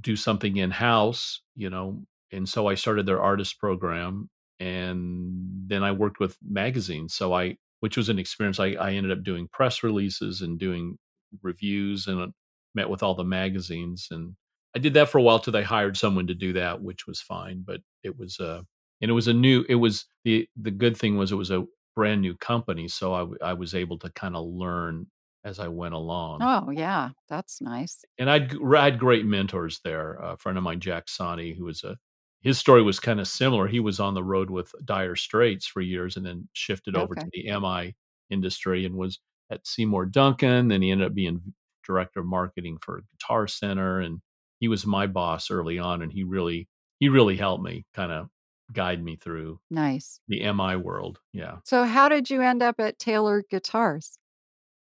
do 0.00 0.16
something 0.16 0.56
in 0.56 0.70
house, 0.70 1.42
you 1.54 1.68
know, 1.68 2.04
and 2.32 2.48
so 2.48 2.66
I 2.66 2.74
started 2.74 3.06
their 3.06 3.20
artist 3.20 3.58
program 3.58 4.30
and 4.58 5.68
then 5.68 5.82
I 5.82 5.92
worked 5.92 6.18
with 6.18 6.36
magazines. 6.42 7.14
So 7.14 7.34
I, 7.34 7.58
which 7.80 7.96
was 7.96 8.08
an 8.08 8.18
experience, 8.18 8.58
I, 8.60 8.72
I 8.72 8.92
ended 8.92 9.12
up 9.16 9.24
doing 9.24 9.48
press 9.48 9.82
releases 9.82 10.42
and 10.42 10.58
doing 10.58 10.98
reviews 11.42 12.06
and 12.06 12.32
met 12.74 12.88
with 12.90 13.02
all 13.02 13.14
the 13.14 13.24
magazines. 13.24 14.08
And 14.10 14.34
I 14.74 14.78
did 14.78 14.94
that 14.94 15.08
for 15.08 15.18
a 15.18 15.22
while 15.22 15.38
till 15.38 15.52
they 15.52 15.62
hired 15.62 15.96
someone 15.96 16.26
to 16.28 16.34
do 16.34 16.52
that, 16.54 16.80
which 16.82 17.06
was 17.06 17.20
fine. 17.20 17.62
But 17.66 17.80
it 18.02 18.16
was, 18.18 18.38
uh, 18.40 18.62
and 19.00 19.10
it 19.10 19.14
was 19.14 19.28
a 19.28 19.34
new, 19.34 19.64
it 19.68 19.74
was 19.76 20.06
the, 20.24 20.48
the 20.60 20.70
good 20.70 20.96
thing 20.96 21.16
was 21.16 21.32
it 21.32 21.36
was 21.36 21.50
a 21.50 21.64
brand 21.94 22.20
new 22.20 22.36
company. 22.36 22.88
So 22.88 23.14
I, 23.14 23.18
w- 23.20 23.38
I 23.42 23.52
was 23.54 23.74
able 23.74 23.98
to 24.00 24.10
kind 24.12 24.36
of 24.36 24.44
learn 24.46 25.06
as 25.44 25.60
I 25.60 25.68
went 25.68 25.94
along 25.94 26.40
Oh, 26.42 26.70
yeah. 26.70 27.10
That's 27.28 27.60
nice. 27.60 28.04
and 28.18 28.28
I'd 28.28 28.52
I 28.74 28.84
had 28.84 28.98
great 28.98 29.24
mentors 29.24 29.80
there. 29.84 30.14
A 30.14 30.36
friend 30.36 30.58
of 30.58 30.64
mine, 30.64 30.80
Jack 30.80 31.06
Sonni, 31.06 31.56
who 31.56 31.64
was 31.64 31.84
a 31.84 31.96
his 32.42 32.58
story 32.58 32.82
was 32.82 33.00
kind 33.00 33.20
of 33.20 33.26
similar. 33.28 33.66
He 33.66 33.80
was 33.80 33.98
on 34.00 34.14
the 34.14 34.22
road 34.24 34.50
with 34.50 34.72
Dire 34.84 35.16
Straits 35.16 35.66
for 35.66 35.80
years, 35.80 36.16
and 36.16 36.24
then 36.24 36.48
shifted 36.52 36.96
over 36.96 37.14
Okay. 37.14 37.22
to 37.24 37.30
the 37.32 37.50
MI 37.58 37.94
industry 38.30 38.84
and 38.84 38.94
was 38.96 39.18
at 39.50 39.66
Seymour 39.66 40.06
Duncan. 40.06 40.68
Then 40.68 40.82
he 40.82 40.90
ended 40.90 41.06
up 41.08 41.14
being 41.14 41.54
director 41.84 42.20
of 42.20 42.26
marketing 42.26 42.78
for 42.82 43.02
Guitar 43.12 43.46
Center, 43.46 44.00
and 44.00 44.20
he 44.60 44.68
was 44.68 44.86
my 44.86 45.06
boss 45.06 45.50
early 45.50 45.78
on, 45.78 46.02
and 46.02 46.12
he 46.12 46.22
really 46.24 46.68
he 47.00 47.08
really 47.08 47.36
helped 47.36 47.62
me 47.62 47.84
kind 47.94 48.10
of 48.12 48.28
guide 48.72 49.02
me 49.04 49.16
through 49.16 49.60
Nice. 49.70 50.20
the 50.28 50.40
MI 50.52 50.76
world. 50.76 51.20
Yeah. 51.32 51.58
So 51.64 51.84
how 51.84 52.08
did 52.08 52.30
you 52.30 52.40
end 52.42 52.62
up 52.62 52.80
at 52.80 52.98
Taylor 52.98 53.44
Guitars? 53.50 54.18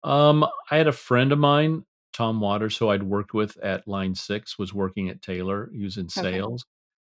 Um, 0.03 0.45
I 0.71 0.77
had 0.77 0.87
a 0.87 0.93
friend 0.93 1.31
of 1.33 1.39
mine, 1.39 1.85
Tom 2.13 2.41
Waters, 2.41 2.77
who 2.77 2.89
I'd 2.89 3.03
worked 3.03 3.33
with 3.35 3.57
at 3.59 3.87
Line 3.89 4.15
Six, 4.15 4.59
was 4.59 4.75
working 4.75 5.09
at 5.09 5.23
Taylor. 5.23 5.71
He 5.75 5.83
was 5.85 5.97
in 5.99 6.07
Okay. 6.07 6.33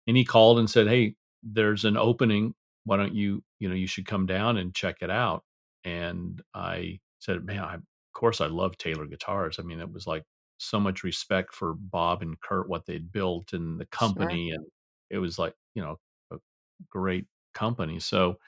And 0.07 0.17
he 0.17 0.25
called 0.25 0.59
and 0.59 0.69
said, 0.71 0.88
"Hey, 0.88 1.17
there's 1.43 1.85
an 1.85 1.97
opening. 1.97 2.55
Why 2.85 2.97
don't 2.97 3.15
you, 3.15 3.45
you 3.59 3.69
know, 3.69 3.75
you 3.75 3.87
should 3.87 4.07
come 4.07 4.27
down 4.27 4.57
and 4.57 4.75
check 4.75 4.99
it 5.03 5.11
out. 5.11 5.45
And 5.85 6.43
I 6.55 7.01
said, 7.21 7.45
man, 7.45 7.61
I, 7.61 7.75
of 7.77 7.83
course 8.15 8.41
I 8.41 8.47
love 8.47 8.77
Taylor 8.79 9.07
guitars. 9.07 9.59
I 9.59 9.62
mean, 9.62 9.81
it 9.81 9.93
was 9.93 10.07
like 10.07 10.25
so 10.59 10.79
much 10.81 11.03
respect 11.05 11.55
for 11.55 11.75
Bob 11.75 12.23
and 12.23 12.41
Kurt, 12.41 12.69
what 12.69 12.87
they'd 12.87 13.11
built 13.12 13.53
and 13.53 13.81
the 13.81 13.87
Sure. 13.95 14.37
company. 14.37 14.51
And 14.51 14.67
it 15.11 15.19
was 15.19 15.38
like, 15.38 15.55
you 15.75 15.83
know, 15.83 15.99
a 16.33 16.38
great 16.91 17.27
company. 17.55 18.01
So, 18.01 18.38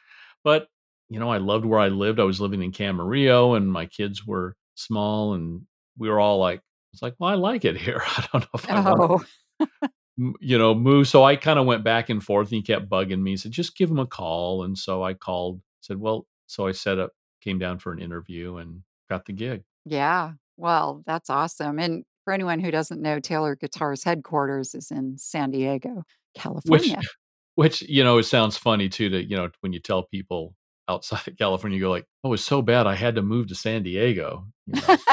but, 0.45 0.69
you 1.09 1.21
know, 1.21 1.31
I 1.31 1.39
loved 1.39 1.65
where 1.65 1.81
I 1.81 1.89
lived. 1.89 2.21
I 2.21 2.25
was 2.25 2.41
living 2.41 2.63
in 2.63 2.73
Camarillo 2.73 3.57
and 3.57 3.73
my 3.73 3.87
kids 3.87 4.27
were 4.27 4.57
small 4.75 5.35
and 5.35 5.63
we 5.99 6.09
were 6.11 6.21
all 6.21 6.39
like, 6.39 6.63
it's 6.93 7.03
like, 7.03 7.15
well, 7.19 7.31
I 7.31 7.35
like 7.35 7.65
it 7.65 7.77
here. 7.79 8.03
I 8.05 8.27
don't 8.33 8.43
know 8.43 8.49
if 8.55 8.71
I 8.71 8.79
want 8.79 9.05
Oh, 9.07 9.25
to, 9.61 9.89
you 10.17 10.59
know, 10.59 10.75
move. 10.75 11.09
So 11.09 11.25
I 11.25 11.37
kind 11.37 11.59
of 11.59 11.67
went 11.67 11.85
back 11.85 12.09
and 12.09 12.23
forth 12.23 12.49
and 12.49 12.57
he 12.57 12.63
kept 12.63 12.89
bugging 12.89 13.21
me. 13.21 13.33
He 13.33 13.37
said, 13.37 13.53
just 13.53 13.77
give 13.77 13.91
him 13.91 13.99
a 13.99 14.07
call. 14.07 14.63
And 14.63 14.77
so 14.79 15.03
I 15.03 15.15
called, 15.15 15.61
said, 15.81 15.99
well, 15.99 16.27
so 16.47 16.67
I 16.67 16.73
set 16.73 16.99
up, 16.99 17.11
came 17.43 17.59
down 17.59 17.79
for 17.79 17.93
an 17.93 17.99
interview 18.01 18.57
and 18.57 18.83
got 19.11 19.27
the 19.27 19.33
gig. 19.33 19.63
yeah. 19.85 20.33
Well, 20.57 21.03
that's 21.05 21.31
awesome. 21.31 21.81
And 21.81 22.05
for 22.23 22.33
anyone 22.33 22.61
who 22.61 22.71
doesn't 22.71 23.03
know, 23.03 23.19
Taylor 23.19 23.57
Guitars 23.57 24.05
headquarters 24.05 24.75
is 24.77 24.93
in 24.93 25.19
San 25.19 25.51
Diego, 25.51 25.97
Which, 25.97 26.05
California. 26.37 27.01
which, 27.57 27.83
you 27.83 28.05
know, 28.05 28.19
it 28.19 28.23
sounds 28.23 28.57
funny 28.57 28.89
too, 28.89 29.09
to, 29.09 29.29
you 29.29 29.37
know, 29.37 29.51
when 29.61 29.73
you 29.73 29.81
tell 29.81 30.05
people 30.05 30.55
outside 30.89 31.27
of 31.27 31.37
California, 31.37 31.77
you 31.77 31.85
go 31.85 31.91
like, 31.91 32.07
oh, 32.23 32.33
it's 32.35 32.45
so 32.45 32.63
bad. 32.63 32.87
I 32.87 32.95
had 32.95 33.17
to 33.17 33.23
move 33.23 33.49
to 33.49 33.57
San 33.57 33.83
Diego. 33.83 34.47
You 34.67 34.81
know, 34.87 34.97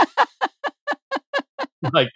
like 1.94 2.10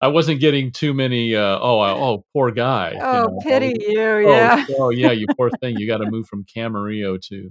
I 0.00 0.08
wasn't 0.08 0.40
getting 0.40 0.70
too 0.70 0.94
many, 0.94 1.34
uh, 1.34 1.58
oh, 1.60 1.80
oh, 1.80 2.24
poor 2.32 2.50
guy. 2.52 2.92
you 2.92 3.00
Oh, 3.02 3.22
know, 3.24 3.38
pity 3.42 3.74
oh, 3.88 3.90
you. 3.90 4.00
oh, 4.00 4.18
Yeah. 4.30 4.66
oh, 4.78 4.90
yeah, 4.90 5.10
you 5.10 5.26
poor 5.36 5.50
thing. 5.60 5.76
You 5.78 5.86
got 5.86 5.98
to 5.98 6.06
move 6.10 6.26
from 6.26 6.44
Camarillo 6.44 7.20
to 7.28 7.50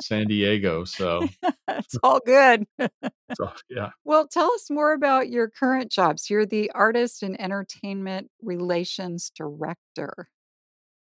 San 0.00 0.26
Diego. 0.26 0.84
So, 0.84 1.28
it's 1.68 1.96
all 2.02 2.20
good. 2.24 2.64
so 3.36 3.52
yeah. 3.68 3.90
Well, 4.04 4.26
tell 4.26 4.52
us 4.54 4.68
more 4.70 4.94
about 4.94 5.28
your 5.28 5.48
current 5.50 5.92
jobs. 5.92 6.30
You're 6.30 6.46
the 6.46 6.70
artist 6.74 7.22
and 7.22 7.38
entertainment 7.40 8.30
relations 8.42 9.30
director. 9.36 10.28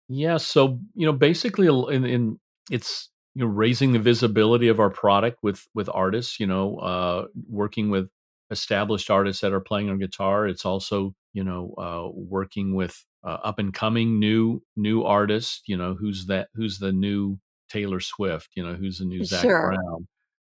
Yeah, 0.10 0.38
so 0.38 0.80
you 0.96 1.06
know, 1.06 1.14
basically, 1.14 1.68
in, 1.96 2.04
in 2.06 2.40
it's 2.70 3.10
you 3.36 3.46
know 3.46 3.50
raising 3.50 3.94
the 3.94 4.00
visibility 4.00 4.68
of 4.68 4.80
our 4.82 4.90
product 4.90 5.40
with 5.42 5.66
with 5.74 5.90
artists. 5.94 6.42
You 6.42 6.48
know, 6.48 6.78
uh, 6.78 7.26
working 7.50 7.90
with 7.90 8.10
established 8.52 9.10
artists 9.10 9.42
that 9.42 9.54
are 9.54 9.60
playing 9.60 9.90
on 9.90 10.00
guitar. 10.00 10.48
It's 10.48 10.66
also 10.66 11.14
you 11.34 11.44
know 11.44 11.74
uh, 11.78 12.10
working 12.14 12.76
with 12.76 13.04
uh, 13.24 13.38
up 13.44 13.60
and 13.60 13.74
coming 13.74 14.20
new 14.20 14.62
new 14.76 15.04
artists. 15.04 15.62
You 15.66 15.78
know, 15.78 15.96
who's 15.96 16.26
that? 16.28 16.50
Who's 16.54 16.80
the 16.80 16.92
new 16.92 17.40
Taylor 17.70 18.00
Swift? 18.00 18.50
You 18.56 18.64
know, 18.66 18.76
who's 18.76 19.00
the 19.00 19.06
new 19.06 19.24
Zac 19.24 19.42
Sure. 19.42 19.74
Brown? 19.76 20.08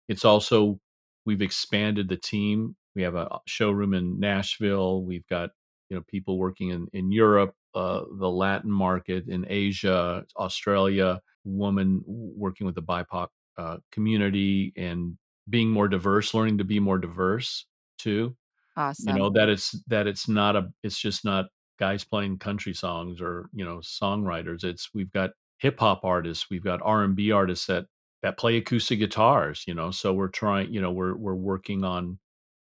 It's 0.07 0.25
also 0.25 0.79
we've 1.25 1.41
expanded 1.41 2.09
the 2.09 2.17
team. 2.17 2.75
We 2.95 3.03
have 3.03 3.15
a 3.15 3.39
showroom 3.47 3.93
in 3.93 4.19
Nashville. 4.19 5.03
We've 5.03 5.27
got 5.27 5.51
you 5.89 5.97
know 5.97 6.03
people 6.07 6.37
working 6.37 6.69
in 6.69 6.87
in 6.93 7.11
Europe, 7.11 7.53
uh, 7.75 8.03
the 8.19 8.29
Latin 8.29 8.71
market, 8.71 9.27
in 9.27 9.45
Asia, 9.47 10.25
Australia. 10.37 11.21
Woman 11.45 12.03
working 12.05 12.65
with 12.65 12.75
the 12.75 12.83
BIPOC 12.83 13.27
uh, 13.57 13.77
community 13.91 14.73
and 14.75 15.17
being 15.49 15.69
more 15.71 15.87
diverse, 15.87 16.33
learning 16.33 16.57
to 16.59 16.63
be 16.65 16.79
more 16.79 16.97
diverse 16.97 17.65
too. 17.99 18.35
Awesome. 18.75 19.15
You 19.15 19.21
know 19.21 19.29
that 19.31 19.49
it's 19.49 19.75
that 19.87 20.07
it's 20.07 20.27
not 20.27 20.55
a 20.55 20.69
it's 20.83 20.99
just 20.99 21.25
not 21.25 21.47
guys 21.79 22.03
playing 22.03 22.39
country 22.39 22.73
songs 22.73 23.21
or 23.21 23.49
you 23.53 23.65
know 23.65 23.77
songwriters. 23.77 24.63
It's 24.63 24.89
we've 24.93 25.11
got 25.11 25.31
hip 25.59 25.79
hop 25.79 26.03
artists, 26.03 26.49
we've 26.49 26.63
got 26.63 26.81
R 26.83 27.03
and 27.03 27.15
B 27.15 27.31
artists 27.31 27.67
that 27.67 27.85
that 28.23 28.37
play 28.37 28.57
acoustic 28.57 28.99
guitars. 28.99 29.63
You 29.67 29.73
know, 29.73 29.91
so 29.91 30.13
we're 30.13 30.29
trying. 30.29 30.73
You 30.73 30.81
know, 30.81 30.91
we're 30.91 31.15
we're 31.15 31.35
working 31.35 31.83
on 31.83 32.19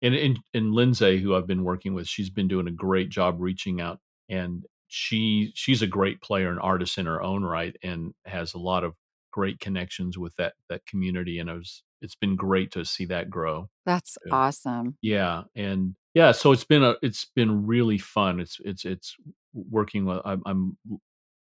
and 0.02 0.16
in 0.16 0.38
and 0.54 0.74
Lindsay, 0.74 1.20
who 1.20 1.36
I've 1.36 1.48
been 1.48 1.64
working 1.64 1.94
with, 1.94 2.08
she's 2.08 2.30
been 2.30 2.48
doing 2.48 2.68
a 2.68 2.72
great 2.72 3.10
job 3.10 3.38
reaching 3.40 3.82
out, 3.82 4.00
and 4.30 4.66
she 4.88 5.52
she's 5.56 5.82
a 5.82 5.88
great 5.88 6.22
player 6.22 6.50
and 6.50 6.60
artist 6.60 6.98
in 6.98 7.06
her 7.06 7.22
own 7.22 7.44
right, 7.44 7.76
and 7.84 8.14
has 8.26 8.54
a 8.54 8.60
lot 8.60 8.84
of 8.84 8.96
great 9.32 9.60
connections 9.60 10.18
with 10.18 10.36
that 10.38 10.54
that 10.70 10.86
community, 10.86 11.40
and 11.40 11.50
it 11.50 11.54
was 11.54 11.84
it's 12.02 12.16
been 12.16 12.36
great 12.36 12.72
to 12.72 12.86
see 12.86 13.06
that 13.06 13.30
grow. 13.30 13.70
That's 13.86 14.18
too. 14.24 14.32
awesome. 14.32 14.98
Yeah, 15.02 15.44
and 15.56 15.96
yeah, 16.14 16.32
so 16.32 16.52
it's 16.52 16.64
been 16.64 16.84
a 16.84 16.96
it's 17.02 17.28
been 17.36 17.66
really 17.66 17.98
fun. 17.98 18.40
It's 18.40 18.58
it's 18.64 18.86
it's 18.86 19.16
working 19.54 20.06
with. 20.06 20.22
I'm, 20.26 20.42
I'm 20.46 20.78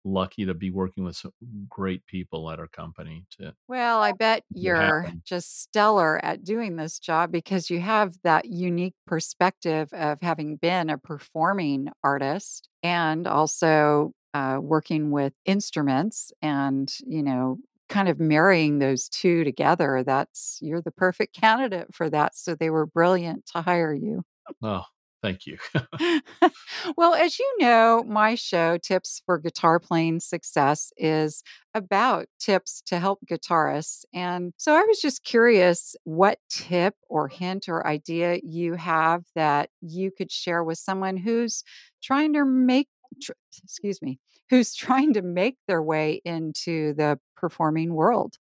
lucky 0.05 0.45
to 0.45 0.53
be 0.53 0.71
working 0.71 1.03
with 1.03 1.15
some 1.15 1.31
great 1.67 2.05
people 2.05 2.49
at 2.49 2.57
our 2.59 2.67
company 2.69 3.25
to 3.37 3.53
Well, 3.67 4.01
I 4.01 4.13
bet 4.13 4.43
you're 4.53 5.01
happen. 5.01 5.21
just 5.25 5.61
stellar 5.61 6.23
at 6.23 6.43
doing 6.43 6.77
this 6.77 6.99
job 6.99 7.31
because 7.31 7.69
you 7.69 7.81
have 7.81 8.15
that 8.23 8.45
unique 8.45 8.95
perspective 9.05 9.91
of 9.93 10.19
having 10.21 10.55
been 10.55 10.89
a 10.89 10.97
performing 10.97 11.89
artist 12.03 12.69
and 12.81 13.27
also 13.27 14.13
uh, 14.33 14.59
working 14.61 15.11
with 15.11 15.33
instruments 15.45 16.31
and, 16.41 16.91
you 17.05 17.21
know, 17.21 17.57
kind 17.89 18.07
of 18.07 18.19
marrying 18.19 18.79
those 18.79 19.09
two 19.09 19.43
together. 19.43 20.03
That's 20.05 20.59
you're 20.61 20.81
the 20.81 20.91
perfect 20.91 21.35
candidate 21.35 21.93
for 21.93 22.09
that. 22.09 22.35
So 22.35 22.55
they 22.55 22.69
were 22.69 22.85
brilliant 22.85 23.47
to 23.53 23.61
hire 23.61 23.93
you. 23.93 24.23
Oh, 24.63 24.83
thank 25.21 25.45
you. 25.45 25.57
well, 26.97 27.13
as 27.13 27.37
you 27.39 27.55
know, 27.59 28.03
my 28.07 28.35
show, 28.35 28.77
Tips 28.77 29.21
for 29.25 29.37
Guitar 29.37 29.79
Playing 29.79 30.19
Success, 30.19 30.91
is 30.97 31.43
about 31.73 32.27
tips 32.39 32.81
to 32.87 32.99
help 32.99 33.19
guitarists. 33.29 34.05
And 34.13 34.53
so 34.57 34.73
I 34.73 34.83
was 34.83 34.99
just 34.99 35.23
curious 35.23 35.95
what 36.03 36.39
tip 36.49 36.95
or 37.09 37.27
hint 37.27 37.69
or 37.69 37.85
idea 37.85 38.39
you 38.43 38.73
have 38.73 39.23
that 39.35 39.69
you 39.81 40.11
could 40.11 40.31
share 40.31 40.63
with 40.63 40.77
someone 40.77 41.17
who's 41.17 41.63
trying 42.01 42.33
to 42.33 42.45
make, 42.45 42.87
tr- 43.21 43.33
excuse 43.63 44.01
me, 44.01 44.19
who's 44.49 44.73
trying 44.75 45.13
to 45.13 45.21
make 45.21 45.57
their 45.67 45.81
way 45.81 46.21
into 46.25 46.93
the 46.95 47.19
performing 47.35 47.93
world. 47.93 48.35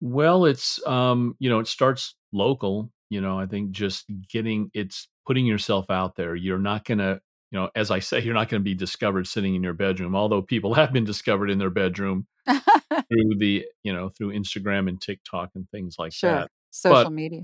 Well, 0.00 0.44
it's 0.46 0.84
um, 0.86 1.36
you 1.38 1.48
know, 1.50 1.60
it 1.60 1.68
starts 1.68 2.14
local. 2.32 2.90
You 3.10 3.20
know, 3.20 3.38
I 3.38 3.46
think 3.46 3.70
just 3.72 4.06
getting 4.28 4.70
it's 4.74 5.08
putting 5.26 5.46
yourself 5.46 5.90
out 5.90 6.16
there. 6.16 6.34
You're 6.34 6.58
not 6.58 6.84
gonna, 6.84 7.20
you 7.50 7.58
know, 7.60 7.70
as 7.76 7.90
I 7.90 8.00
say, 8.00 8.20
you're 8.22 8.34
not 8.34 8.48
gonna 8.48 8.60
be 8.62 8.74
discovered 8.74 9.26
sitting 9.26 9.54
in 9.54 9.62
your 9.62 9.74
bedroom. 9.74 10.16
Although 10.16 10.42
people 10.42 10.74
have 10.80 10.92
been 10.92 11.04
discovered 11.04 11.50
in 11.50 11.58
their 11.58 11.70
bedroom 11.70 12.26
through 12.48 13.38
the, 13.38 13.64
you 13.84 13.92
know, 13.92 14.08
through 14.10 14.32
Instagram 14.32 14.88
and 14.88 15.00
TikTok 15.00 15.50
and 15.54 15.68
things 15.70 15.96
like 15.98 16.12
sure. 16.12 16.30
that. 16.32 16.50
Social 16.70 17.04
But 17.04 17.12
media. 17.12 17.42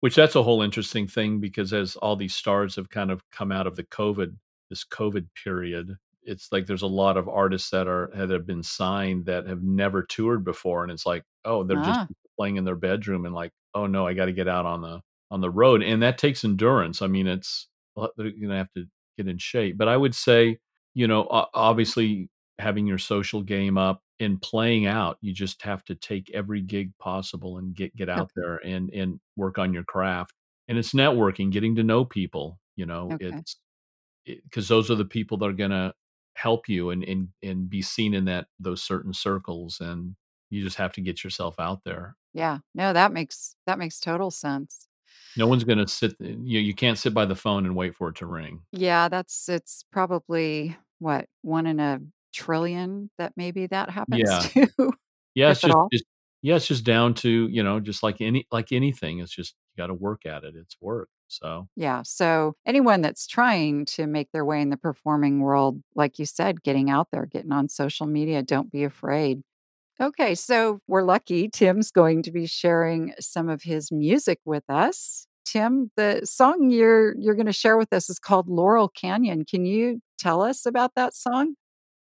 which 0.00 0.14
that's 0.14 0.36
a 0.36 0.42
whole 0.42 0.62
interesting 0.62 1.06
thing 1.08 1.40
because 1.40 1.72
as 1.72 1.96
all 1.96 2.16
these 2.16 2.34
stars 2.34 2.76
have 2.76 2.88
kind 2.88 3.10
of 3.10 3.22
come 3.30 3.50
out 3.52 3.66
of 3.66 3.76
the 3.76 3.84
COVID, 3.84 4.36
this 4.70 4.84
COVID 4.84 5.28
period, 5.44 5.96
it's 6.22 6.50
like 6.52 6.66
there's 6.66 6.82
a 6.82 6.86
lot 6.86 7.16
of 7.16 7.28
artists 7.28 7.70
that 7.70 7.86
are 7.88 8.10
that 8.14 8.30
have 8.30 8.46
been 8.46 8.62
signed 8.62 9.26
that 9.26 9.46
have 9.46 9.62
never 9.62 10.02
toured 10.02 10.44
before, 10.44 10.82
and 10.82 10.92
it's 10.92 11.06
like, 11.06 11.24
oh, 11.44 11.64
they're 11.64 11.80
just 11.80 12.00
Ah, 12.00 12.08
playing 12.38 12.56
in 12.56 12.64
their 12.64 12.76
bedroom, 12.76 13.24
and 13.26 13.34
like, 13.34 13.52
oh 13.74 13.86
no, 13.86 14.06
I 14.06 14.14
got 14.14 14.26
to 14.26 14.32
get 14.32 14.48
out 14.48 14.66
on 14.66 14.82
the 14.82 15.00
on 15.30 15.40
the 15.40 15.50
road, 15.50 15.82
and 15.82 16.02
that 16.02 16.18
takes 16.18 16.44
endurance. 16.44 17.02
I 17.02 17.06
mean, 17.08 17.26
it's 17.26 17.68
they're 18.16 18.30
gonna 18.30 18.56
have 18.58 18.72
to 18.76 18.86
get 19.16 19.28
in 19.28 19.38
shape, 19.38 19.76
but 19.78 19.88
I 19.88 19.96
would 19.96 20.14
say, 20.14 20.58
you 20.94 21.06
know, 21.06 21.26
obviously 21.54 22.30
having 22.58 22.86
your 22.86 22.98
social 22.98 23.42
game 23.42 23.78
up 23.78 24.02
and 24.20 24.40
playing 24.42 24.86
out, 24.86 25.16
you 25.20 25.32
just 25.32 25.62
have 25.62 25.84
to 25.84 25.94
take 25.94 26.30
every 26.34 26.60
gig 26.60 26.92
possible 26.98 27.58
and 27.58 27.74
get 27.74 27.94
get 27.96 28.08
out 28.08 28.28
okay. 28.28 28.32
there 28.36 28.56
and 28.58 28.90
and 28.90 29.20
work 29.36 29.58
on 29.58 29.72
your 29.72 29.84
craft. 29.84 30.32
And 30.68 30.76
it's 30.78 30.92
networking, 30.92 31.50
getting 31.50 31.74
to 31.76 31.82
know 31.84 32.04
people. 32.04 32.58
You 32.76 32.86
know, 32.86 33.12
Okay. 33.12 33.18
it's 33.20 33.56
because 34.44 34.68
those 34.68 34.90
are 34.90 34.94
the 34.94 35.04
people 35.04 35.36
that 35.38 35.46
are 35.46 35.52
going 35.52 35.70
to 35.70 35.92
help 36.34 36.68
you 36.68 36.90
and, 36.90 37.02
and 37.04 37.28
and 37.42 37.68
be 37.68 37.82
seen 37.82 38.14
in 38.14 38.24
that 38.26 38.46
those 38.60 38.82
certain 38.82 39.12
circles 39.12 39.80
and 39.80 40.14
you 40.50 40.62
just 40.62 40.76
have 40.76 40.92
to 40.92 41.00
get 41.00 41.24
yourself 41.24 41.56
out 41.58 41.82
there. 41.84 42.16
Yeah. 42.32 42.58
No, 42.74 42.92
that 42.92 43.12
makes 43.12 43.56
that 43.66 43.78
makes 43.78 43.98
total 44.00 44.30
sense. 44.30 44.86
no 45.36 45.46
one's 45.46 45.64
going 45.64 45.78
to 45.78 45.88
sit 45.88 46.12
eh, 46.22 46.34
you 46.42 46.60
you 46.60 46.74
can't 46.74 46.98
sit 46.98 47.12
by 47.14 47.24
the 47.24 47.34
phone 47.34 47.66
and 47.66 47.74
wait 47.74 47.94
for 47.94 48.10
it 48.10 48.16
to 48.16 48.26
ring. 48.26 48.60
Yeah, 48.72 49.08
that's 49.08 49.48
it's 49.48 49.84
probably 49.92 50.76
what, 51.00 51.26
1 51.42 51.66
in 51.66 51.80
a 51.80 52.00
trillion 52.32 53.10
that 53.18 53.32
maybe 53.36 53.66
that 53.66 53.90
happens 53.90 54.22
yeah. 54.24 54.66
to, 54.66 54.92
yeah 55.34 55.50
it's 55.50 55.60
just 55.62 56.04
yeah 56.42 56.56
it's 56.56 56.66
just 56.66 56.84
down 56.84 57.14
to 57.14 57.48
you 57.48 57.62
know 57.62 57.80
just 57.80 58.02
like 58.02 58.20
any 58.20 58.46
like 58.52 58.70
anything 58.70 59.20
it's 59.20 59.32
just 59.32 59.54
you 59.72 59.82
got 59.82 59.86
to 59.88 59.94
work 59.94 60.26
at 60.26 60.44
it 60.44 60.54
it's 60.54 60.76
work 60.80 61.08
so 61.28 61.68
Yeah, 61.76 62.02
so 62.02 62.54
anyone 62.66 63.02
that's 63.02 63.26
trying 63.26 63.84
to 63.86 64.06
make 64.06 64.32
their 64.32 64.44
way 64.44 64.60
in 64.60 64.70
the 64.70 64.76
performing 64.76 65.40
world, 65.40 65.80
like 65.94 66.18
you 66.18 66.26
said, 66.26 66.62
getting 66.62 66.90
out 66.90 67.08
there, 67.12 67.26
getting 67.26 67.52
on 67.52 67.68
social 67.68 68.06
media, 68.06 68.42
don't 68.42 68.72
be 68.72 68.84
afraid. 68.84 69.42
Okay, 70.00 70.34
so 70.34 70.80
we're 70.88 71.02
lucky 71.02 71.48
Tim's 71.48 71.90
going 71.90 72.22
to 72.24 72.32
be 72.32 72.46
sharing 72.46 73.14
some 73.20 73.48
of 73.48 73.62
his 73.62 73.92
music 73.92 74.40
with 74.44 74.64
us. 74.70 75.26
Tim, 75.46 75.90
the 75.96 76.22
song 76.24 76.70
you're 76.70 77.16
you're 77.18 77.34
gonna 77.36 77.52
share 77.52 77.78
with 77.78 77.92
us 77.92 78.10
is 78.10 78.18
called 78.18 78.48
Laurel 78.48 78.88
Canyon. 78.88 79.44
Can 79.44 79.64
you 79.66 80.00
tell 80.18 80.42
us 80.42 80.66
about 80.66 80.94
that 80.96 81.14
song? 81.14 81.54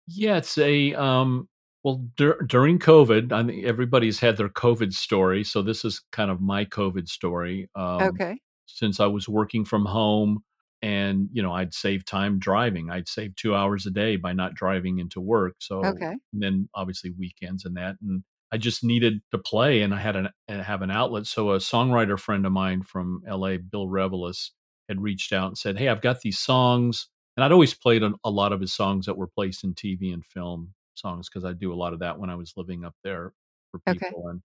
Yeah, 0.06 0.36
it's 0.38 0.58
a 0.58 0.94
um, 0.94 1.48
well 1.84 2.04
dur- 2.16 2.42
during 2.46 2.78
COVID. 2.78 3.32
I 3.32 3.44
think 3.44 3.64
everybody's 3.64 4.18
had 4.20 4.36
their 4.36 4.48
COVID 4.48 4.92
story, 4.92 5.44
so 5.44 5.62
this 5.62 5.84
is 5.84 6.00
kind 6.12 6.30
of 6.30 6.40
my 6.40 6.64
COVID 6.64 7.08
story. 7.08 7.68
Um, 7.74 8.20
Okay. 8.20 8.41
Since 8.66 9.00
I 9.00 9.06
was 9.06 9.28
working 9.28 9.64
from 9.64 9.84
home, 9.86 10.40
and 10.82 11.28
you 11.32 11.42
know, 11.42 11.52
I'd 11.52 11.74
save 11.74 12.04
time 12.04 12.38
driving. 12.38 12.90
I'd 12.90 13.08
save 13.08 13.36
two 13.36 13.54
hours 13.54 13.86
a 13.86 13.90
day 13.90 14.16
by 14.16 14.32
not 14.32 14.54
driving 14.54 14.98
into 14.98 15.20
work. 15.20 15.56
So 15.60 16.00
Okay. 16.00 16.18
and 16.32 16.42
then, 16.42 16.68
obviously, 16.74 17.10
weekends 17.10 17.64
and 17.64 17.76
that, 17.76 17.96
and 18.02 18.24
I 18.50 18.58
just 18.58 18.82
needed 18.84 19.20
to 19.32 19.38
play, 19.38 19.82
and 19.82 19.94
I 19.94 19.98
had 20.00 20.16
an 20.16 20.28
uh, 20.48 20.62
have 20.62 20.82
an 20.82 20.90
outlet. 20.90 21.26
So 21.26 21.52
a 21.52 21.58
songwriter 21.58 22.18
friend 22.18 22.46
of 22.46 22.52
mine 22.52 22.82
from 22.82 23.22
LA, 23.26 23.58
Bill 23.58 23.88
Revelis, 23.88 24.52
had 24.88 25.00
reached 25.00 25.32
out 25.32 25.48
and 25.48 25.58
said, 25.58 25.78
"Hey, 25.78 25.88
I've 25.88 26.02
got 26.02 26.20
these 26.20 26.38
songs." 26.38 27.08
and 27.34 27.42
I'd 27.42 27.52
always 27.52 27.72
played 27.72 28.02
a, 28.02 28.12
a 28.24 28.30
lot 28.30 28.52
of 28.52 28.60
his 28.60 28.74
songs 28.74 29.06
that 29.06 29.16
were 29.16 29.26
placed 29.26 29.64
in 29.64 29.74
TV 29.74 30.12
and 30.12 30.22
film 30.24 30.74
songs 30.94 31.30
because 31.30 31.46
I 31.46 31.54
do 31.54 31.72
a 31.72 31.74
lot 31.76 31.94
of 31.94 32.00
that 32.00 32.18
when 32.18 32.28
I 32.28 32.34
was 32.34 32.52
living 32.58 32.84
up 32.84 32.94
there 33.02 33.32
for 33.70 33.80
Okay. 33.86 34.12
people. 34.12 34.28
And 34.28 34.42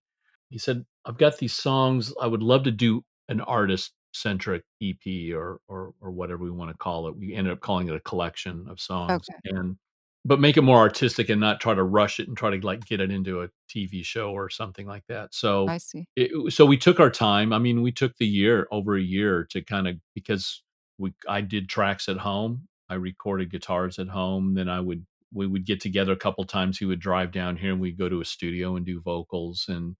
he 0.50 0.58
said, 0.58 0.86
"I've 1.04 1.18
got 1.18 1.38
these 1.38 1.54
songs. 1.54 2.12
I 2.20 2.26
would 2.26 2.42
love 2.42 2.64
to 2.64 2.70
do 2.70 3.04
an 3.28 3.40
artist 3.42 3.94
centric 4.12 4.64
EP 4.82 5.32
or 5.34 5.60
or 5.68 5.92
or 6.00 6.10
whatever 6.10 6.44
we 6.44 6.50
want 6.50 6.70
to 6.70 6.76
call 6.76 7.08
it. 7.08 7.16
We 7.16 7.34
ended 7.34 7.52
up 7.52 7.60
calling 7.60 7.88
it 7.88 7.94
a 7.94 8.00
collection 8.00 8.66
of 8.68 8.80
songs, 8.80 9.26
Okay. 9.30 9.56
and 9.56 9.76
but 10.24 10.40
make 10.40 10.56
it 10.56 10.62
more 10.62 10.78
artistic 10.78 11.28
and 11.28 11.40
not 11.40 11.60
try 11.60 11.74
to 11.74 11.82
rush 11.82 12.20
it 12.20 12.28
and 12.28 12.36
try 12.36 12.50
to 12.56 12.66
like 12.66 12.84
get 12.84 13.00
it 13.00 13.10
into 13.10 13.42
a 13.42 13.48
TV 13.70 14.04
show 14.04 14.32
or 14.32 14.50
something 14.50 14.86
like 14.86 15.04
that. 15.08 15.32
So 15.34 15.68
I 15.68 15.78
see. 15.78 16.06
it, 16.16 16.52
so 16.52 16.66
we 16.66 16.76
took 16.76 17.00
our 17.00 17.10
time. 17.10 17.52
I 17.52 17.58
mean, 17.58 17.82
we 17.82 17.92
took 17.92 18.16
the 18.16 18.26
year 18.26 18.66
over 18.70 18.96
a 18.96 19.00
year 19.02 19.46
to 19.50 19.62
kind 19.62 19.88
of 19.88 19.96
because 20.14 20.62
we 20.98 21.12
I 21.28 21.40
did 21.40 21.68
tracks 21.68 22.08
at 22.08 22.18
home. 22.18 22.68
I 22.90 22.94
recorded 22.94 23.50
guitars 23.50 23.98
at 23.98 24.08
home. 24.08 24.54
Then 24.54 24.68
I 24.68 24.80
would 24.80 25.06
we 25.32 25.46
would 25.46 25.66
get 25.66 25.80
together 25.80 26.12
a 26.12 26.16
couple 26.16 26.44
times. 26.44 26.78
He 26.78 26.84
would 26.86 27.00
drive 27.00 27.32
down 27.32 27.56
here 27.56 27.72
and 27.72 27.80
we'd 27.80 27.98
go 27.98 28.08
to 28.08 28.20
a 28.20 28.24
studio 28.24 28.76
and 28.76 28.84
do 28.86 29.00
vocals. 29.00 29.66
And 29.68 29.94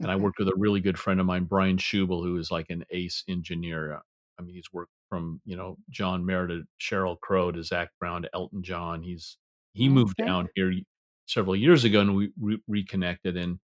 and 0.00 0.10
I 0.10 0.14
mm-hmm. 0.14 0.24
worked 0.24 0.38
with 0.38 0.48
a 0.48 0.56
really 0.56 0.80
good 0.80 0.98
friend 0.98 1.20
of 1.20 1.26
mine, 1.26 1.44
Brian 1.44 1.76
Schubel, 1.76 2.22
who 2.22 2.36
is 2.36 2.50
like 2.50 2.70
an 2.70 2.84
ace 2.90 3.24
engineer. 3.28 3.94
Uh, 3.94 4.00
I 4.38 4.42
mean, 4.42 4.54
he's 4.54 4.72
worked 4.72 4.92
from 5.08 5.40
you 5.44 5.56
know 5.56 5.76
John 5.90 6.24
Mayer 6.24 6.46
to 6.48 6.62
Sheryl 6.80 7.18
Crow 7.20 7.50
to 7.52 7.62
Zac 7.62 7.90
Brown 7.98 8.22
to 8.22 8.30
Elton 8.34 8.62
John. 8.62 9.02
He's 9.02 9.38
he 9.74 9.88
moved 9.88 10.20
Okay. 10.20 10.28
down 10.28 10.48
here 10.54 10.72
several 11.28 11.54
years 11.54 11.84
ago 11.84 12.00
and 12.00 12.16
we 12.16 12.30
re- 12.40 12.62
reconnected 12.66 13.36
and 13.36 13.58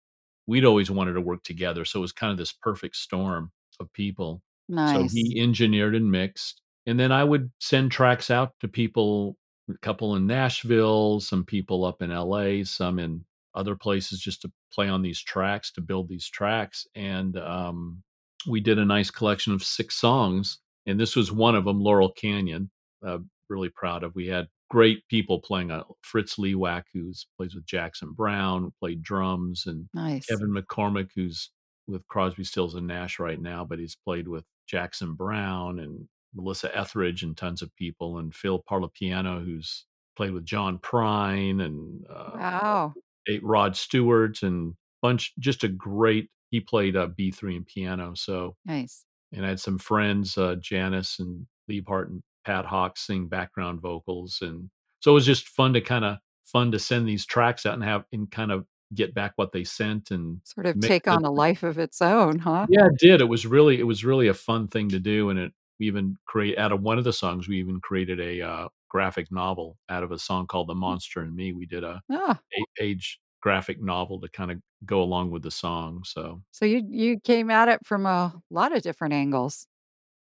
we'd 0.46 0.64
always 0.64 0.90
wanted 0.90 1.12
to 1.14 1.20
work 1.20 1.42
together 1.44 1.84
so 1.84 2.00
it 2.00 2.02
was 2.02 2.12
kind 2.12 2.32
of 2.32 2.36
this 2.36 2.52
perfect 2.52 2.96
storm 2.96 3.50
of 3.80 3.90
people 3.92 4.42
Nice. 4.68 4.94
so 4.94 5.16
he 5.16 5.40
engineered 5.40 5.94
and 5.94 6.10
mixed 6.10 6.60
and 6.86 6.98
then 6.98 7.12
i 7.12 7.22
would 7.22 7.50
send 7.60 7.92
tracks 7.92 8.30
out 8.30 8.50
to 8.60 8.68
people 8.68 9.36
a 9.70 9.78
couple 9.78 10.16
in 10.16 10.26
nashville 10.26 11.20
some 11.20 11.44
people 11.44 11.84
up 11.84 12.02
in 12.02 12.10
la 12.10 12.64
some 12.64 12.98
in 12.98 13.24
other 13.54 13.76
places 13.76 14.20
just 14.20 14.42
to 14.42 14.50
play 14.72 14.88
on 14.88 15.02
these 15.02 15.20
tracks 15.20 15.70
to 15.72 15.80
build 15.80 16.08
these 16.08 16.28
tracks 16.28 16.86
and 16.94 17.36
um, 17.38 18.02
we 18.48 18.60
did 18.60 18.78
a 18.78 18.84
nice 18.84 19.10
collection 19.10 19.52
of 19.52 19.62
six 19.62 19.94
songs 19.96 20.58
and 20.86 20.98
this 20.98 21.14
was 21.16 21.30
one 21.30 21.54
of 21.54 21.64
them 21.64 21.80
laurel 21.80 22.10
canyon 22.12 22.70
uh, 23.06 23.18
really 23.48 23.68
proud 23.68 24.02
of 24.02 24.14
we 24.14 24.26
had 24.26 24.48
great 24.72 25.06
people 25.08 25.38
playing 25.38 25.70
on 25.70 25.84
Fritz 26.00 26.36
Lewak, 26.36 26.84
who 26.94 27.12
plays 27.36 27.54
with 27.54 27.66
Jackson 27.66 28.12
Browne, 28.12 28.72
played 28.80 29.02
drums, 29.02 29.66
and 29.66 29.86
Nice. 29.92 30.24
Kevin 30.24 30.48
McCormick, 30.48 31.10
who's 31.14 31.50
with 31.86 32.08
Crosby, 32.08 32.42
Stills, 32.42 32.74
and 32.74 32.86
Nash 32.86 33.18
right 33.18 33.38
now, 33.38 33.66
but 33.66 33.78
he's 33.78 33.94
played 34.02 34.26
with 34.26 34.44
Jackson 34.66 35.12
Browne 35.12 35.78
and 35.80 36.08
Melissa 36.34 36.74
Etheridge 36.74 37.22
and 37.22 37.36
tons 37.36 37.60
of 37.60 37.76
people, 37.76 38.16
and 38.16 38.34
Phil 38.34 38.64
Parlapiano, 38.66 39.44
who's 39.44 39.84
played 40.16 40.32
with 40.32 40.46
John 40.46 40.78
Prine 40.78 41.62
and 41.62 42.06
uh, 42.08 42.30
Wow. 42.34 42.94
Rod 43.42 43.76
Stewart 43.76 44.42
and 44.42 44.74
bunch, 45.00 45.32
just 45.38 45.64
a 45.64 45.68
great. 45.68 46.28
He 46.50 46.60
played 46.60 46.96
uh, 46.96 47.08
B 47.16 47.30
three 47.30 47.56
and 47.56 47.66
piano, 47.66 48.12
so 48.14 48.56
Nice. 48.66 49.04
and 49.32 49.44
I 49.44 49.50
had 49.50 49.60
some 49.60 49.78
friends, 49.78 50.36
uh, 50.36 50.56
Janis 50.60 51.18
and 51.18 51.46
Liebhart 51.70 52.08
and 52.08 52.22
Pat 52.44 52.66
Hawk 52.66 52.98
sing 52.98 53.26
background 53.28 53.80
vocals, 53.80 54.38
and 54.42 54.68
so 55.00 55.12
it 55.12 55.14
was 55.14 55.26
just 55.26 55.48
fun 55.48 55.72
to 55.74 55.80
kind 55.80 56.04
of 56.04 56.18
fun 56.44 56.72
to 56.72 56.78
send 56.78 57.08
these 57.08 57.24
tracks 57.24 57.64
out 57.64 57.74
and 57.74 57.84
have 57.84 58.04
and 58.12 58.30
kind 58.30 58.52
of 58.52 58.66
get 58.94 59.14
back 59.14 59.32
what 59.36 59.52
they 59.52 59.64
sent 59.64 60.10
and 60.10 60.38
Sort 60.44 60.66
of 60.66 60.78
take 60.80 61.08
on 61.08 61.24
a 61.24 61.30
life 61.30 61.62
of 61.62 61.78
its 61.78 62.02
own, 62.02 62.38
huh? 62.38 62.66
Yeah, 62.68 62.86
it 62.86 62.98
did. 62.98 63.20
It 63.22 63.28
was 63.28 63.46
really 63.46 63.78
it 63.80 63.86
was 63.86 64.04
really 64.04 64.28
a 64.28 64.34
fun 64.34 64.68
thing 64.68 64.90
to 64.90 64.98
do, 64.98 65.30
and 65.30 65.38
it 65.38 65.52
we 65.80 65.86
even 65.86 66.18
create 66.26 66.58
out 66.58 66.72
of 66.72 66.82
one 66.82 66.98
of 66.98 67.04
the 67.04 67.12
songs 67.12 67.48
we 67.48 67.58
even 67.58 67.80
created 67.80 68.20
a 68.20 68.42
uh, 68.42 68.68
graphic 68.92 69.32
novel 69.32 69.78
out 69.90 70.04
of 70.04 70.12
a 70.12 70.20
song 70.20 70.46
called 70.46 70.68
"The 70.68 70.76
Monster 70.76 71.22
and 71.22 71.34
Me." 71.36 71.52
We 71.54 71.66
did 71.66 71.84
a 71.84 72.02
Ah, 72.08 72.42
eight 72.58 72.68
page 72.78 73.20
graphic 73.42 73.82
novel 73.82 74.20
to 74.22 74.28
kind 74.30 74.52
of 74.52 74.60
go 74.86 75.02
along 75.02 75.30
with 75.32 75.42
the 75.44 75.50
song. 75.52 76.04
So 76.04 76.42
so 76.52 76.64
you 76.64 76.84
you 76.88 77.20
came 77.20 77.50
at 77.50 77.68
it 77.68 77.80
from 77.86 78.06
a 78.06 78.40
lot 78.50 78.74
of 78.76 78.82
different 78.82 79.14
angles. 79.14 79.66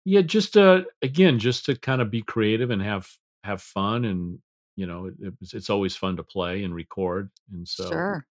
Yeah, 0.06 0.22
just 0.22 0.58
uh 0.58 0.84
again, 1.02 1.40
just 1.40 1.66
to 1.66 1.76
kind 1.78 2.02
of 2.02 2.10
be 2.12 2.22
creative 2.24 2.72
and 2.72 2.82
have 2.82 3.08
have 3.44 3.62
fun 3.62 4.06
and 4.06 4.40
you 4.76 4.86
know, 4.88 5.08
it, 5.08 5.14
it 5.20 5.34
was, 5.40 5.54
it's 5.54 5.70
always 5.70 5.96
fun 5.96 6.16
to 6.18 6.24
play 6.24 6.64
and 6.64 6.74
record. 6.74 7.30
And 7.52 7.68
so 7.68 8.06
Sure. 8.06 8.26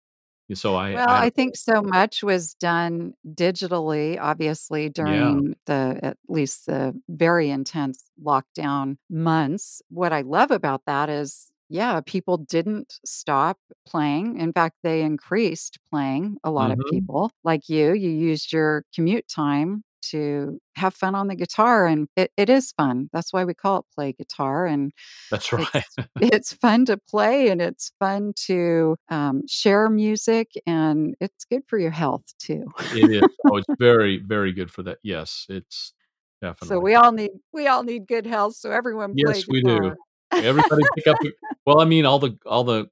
So 0.55 0.77
I 0.77 0.91
Well, 0.93 1.07
I 1.07 1.27
I 1.27 1.31
think 1.31 1.57
so 1.57 1.83
much 1.83 2.23
was 2.23 2.55
done 2.55 3.15
digitally, 3.35 4.19
obviously, 4.21 4.89
yeah. 4.99 5.41
during 5.41 5.55
the 5.67 6.01
at 6.03 6.17
least 6.29 6.67
the 6.67 7.01
very 7.09 7.51
intense 7.51 8.11
lockdown 8.23 8.97
months. 9.09 9.83
What 9.89 10.13
I 10.13 10.23
love 10.23 10.51
about 10.51 10.83
that 10.87 11.09
is, 11.09 11.51
yeah, 11.69 12.01
people 12.05 12.39
didn't 12.39 12.99
stop 13.05 13.59
playing. 13.87 14.39
In 14.41 14.53
fact, 14.53 14.77
they 14.83 15.03
increased 15.03 15.79
playing, 15.93 16.39
a 16.43 16.51
lot 16.51 16.73
of 16.73 16.79
Mhm. 16.79 16.91
people. 16.91 17.31
Like 17.45 17.69
you, 17.69 17.93
you 17.95 18.11
used 18.11 18.53
your 18.53 18.85
commute 18.95 19.29
time 19.29 19.85
to 20.11 20.59
have 20.77 20.95
fun 20.95 21.15
on 21.15 21.29
the 21.29 21.35
guitar, 21.35 21.87
and 21.87 22.09
it, 22.17 22.31
it 22.37 22.49
is 22.49 22.73
fun. 22.73 23.09
That's 23.13 23.33
why 23.33 23.45
we 23.45 23.55
call 23.55 23.79
it 23.79 23.85
play 23.95 24.13
guitar. 24.13 24.67
And 24.67 24.93
That's 25.31 25.53
right. 25.53 25.69
it's 25.75 25.97
it's 26.21 26.53
fun 26.55 26.85
to 26.87 26.97
play 26.97 27.49
and 27.49 27.61
it's 27.61 27.93
fun 27.99 28.33
to 28.47 28.97
um, 29.09 29.43
share 29.49 29.89
music 29.89 30.49
and 30.67 31.15
it's 31.21 31.45
good 31.45 31.63
for 31.67 31.79
your 31.79 31.91
health 31.91 32.25
too. 32.39 32.67
It 32.95 33.11
is. 33.11 33.23
Oh, 33.51 33.57
it's 33.57 33.67
very 33.79 34.19
very 34.19 34.53
good 34.53 34.71
for 34.71 34.83
that. 34.85 34.99
Yes, 35.03 35.47
it's 35.49 35.93
definitely. 36.41 36.77
So 36.77 36.81
we 36.81 36.95
all 36.95 37.11
need 37.11 37.31
we 37.53 37.67
all 37.67 37.83
need 37.83 38.07
good 38.07 38.27
health. 38.27 38.55
So 38.55 38.71
everyone 38.71 39.15
Yes, 39.17 39.45
we 39.49 39.63
do. 39.63 39.95
Everybody 40.33 40.83
pick 40.95 41.07
up 41.07 41.17
Well, 41.67 41.81
I 41.81 41.85
mean, 41.85 42.07
all 42.07 42.19
the 42.19 42.39
all 42.47 42.65
the 42.65 42.89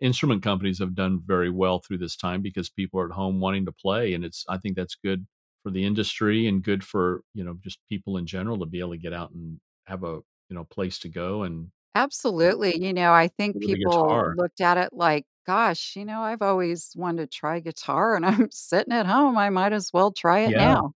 instrument 0.00 0.42
companies 0.42 0.78
have 0.78 0.94
done 0.94 1.20
very 1.24 1.50
well 1.50 1.80
through 1.80 1.98
this 1.98 2.16
time 2.16 2.42
because 2.42 2.68
people 2.68 3.00
are 3.00 3.06
at 3.06 3.12
home 3.12 3.40
wanting 3.40 3.64
to 3.64 3.72
play 3.72 4.14
and 4.14 4.24
it's 4.24 4.44
I 4.48 4.58
think 4.58 4.76
that's 4.76 4.96
good 4.96 5.26
for 5.66 5.72
the 5.72 5.84
industry 5.84 6.46
and 6.46 6.62
good 6.62 6.84
for, 6.84 7.22
you 7.34 7.44
know, 7.44 7.56
just 7.62 7.80
people 7.88 8.16
in 8.18 8.26
general 8.26 8.58
to 8.60 8.66
be 8.66 8.80
able 8.80 8.92
to 8.92 8.98
get 8.98 9.12
out 9.12 9.32
and 9.32 9.60
have 9.86 10.04
a, 10.04 10.14
you 10.48 10.54
know, 10.56 10.64
place 10.64 10.98
to 11.00 11.08
go 11.08 11.42
and 11.42 11.70
Absolutely. 11.94 12.76
You 12.84 12.92
know, 12.92 13.12
I 13.12 13.28
think 13.28 13.60
people 13.60 14.22
looked 14.28 14.60
at 14.60 14.76
it 14.78 14.92
like, 14.92 15.24
gosh, 15.46 15.96
you 15.96 16.04
know, 16.04 16.20
I've 16.20 16.42
always 16.42 16.92
wanted 16.96 17.30
to 17.30 17.36
try 17.38 17.60
guitar 17.60 18.14
and 18.16 18.26
I'm 18.26 18.50
sitting 18.52 18.92
at 18.92 19.06
home. 19.06 19.38
I 19.38 19.50
might 19.50 19.72
as 19.72 19.90
well 19.92 20.12
try 20.12 20.40
it 20.40 20.54
Yeah, 20.54 20.56
now. 20.56 20.92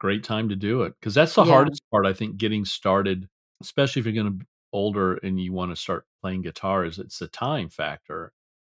great 0.00 0.24
time 0.24 0.48
to 0.48 0.56
do 0.56 0.82
it 0.82 0.94
because 1.00 1.14
that's 1.14 1.34
the 1.34 1.44
Yeah, 1.44 1.44
hardest 1.44 1.82
part 1.90 2.06
I 2.06 2.12
think 2.12 2.36
getting 2.36 2.64
started, 2.64 3.28
especially 3.62 4.00
if 4.00 4.06
you're 4.06 4.14
going 4.24 4.40
to 4.40 4.46
older 4.72 5.14
and 5.16 5.40
you 5.40 5.52
want 5.52 5.72
to 5.72 5.76
start 5.76 6.06
playing 6.22 6.42
guitar 6.42 6.84
is 6.84 6.98
it's 6.98 7.18
the 7.18 7.28
time 7.28 7.68
factor 7.70 8.32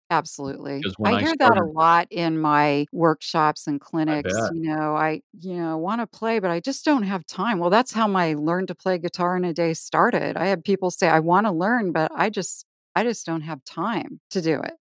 absolutely. 0.09 0.81
I 1.03 1.11
I 1.11 1.21
hear 1.21 1.33
that 1.39 1.57
a 1.57 1.65
lot 1.65 2.07
in 2.09 2.39
my 2.39 2.85
workshops 2.91 3.67
and 3.67 3.79
clinics. 3.79 4.33
You 4.53 4.61
know, 4.61 4.95
I, 4.95 5.21
you 5.39 5.55
know, 5.55 5.77
want 5.77 6.01
to 6.01 6.07
play, 6.07 6.39
but 6.39 6.51
I 6.51 6.59
just 6.59 6.85
don't 6.85 7.03
have 7.03 7.25
time. 7.25 7.59
Well, 7.59 7.69
that's 7.69 7.93
how 7.93 8.07
my 8.07 8.33
learn 8.33 8.67
to 8.67 8.75
play 8.75 8.97
guitar 8.97 9.37
in 9.37 9.45
a 9.45 9.53
day 9.53 9.73
started. 9.73 10.37
I 10.37 10.47
had 10.47 10.63
people 10.63 10.91
say, 10.91 11.07
I 11.07 11.19
want 11.19 11.45
to 11.47 11.51
learn, 11.51 11.91
but 11.91 12.11
I 12.15 12.29
just, 12.29 12.65
I 12.95 13.03
just 13.03 13.25
don't 13.25 13.41
have 13.41 13.63
time 13.63 14.19
to 14.31 14.41
do 14.41 14.59
it. 14.59 14.73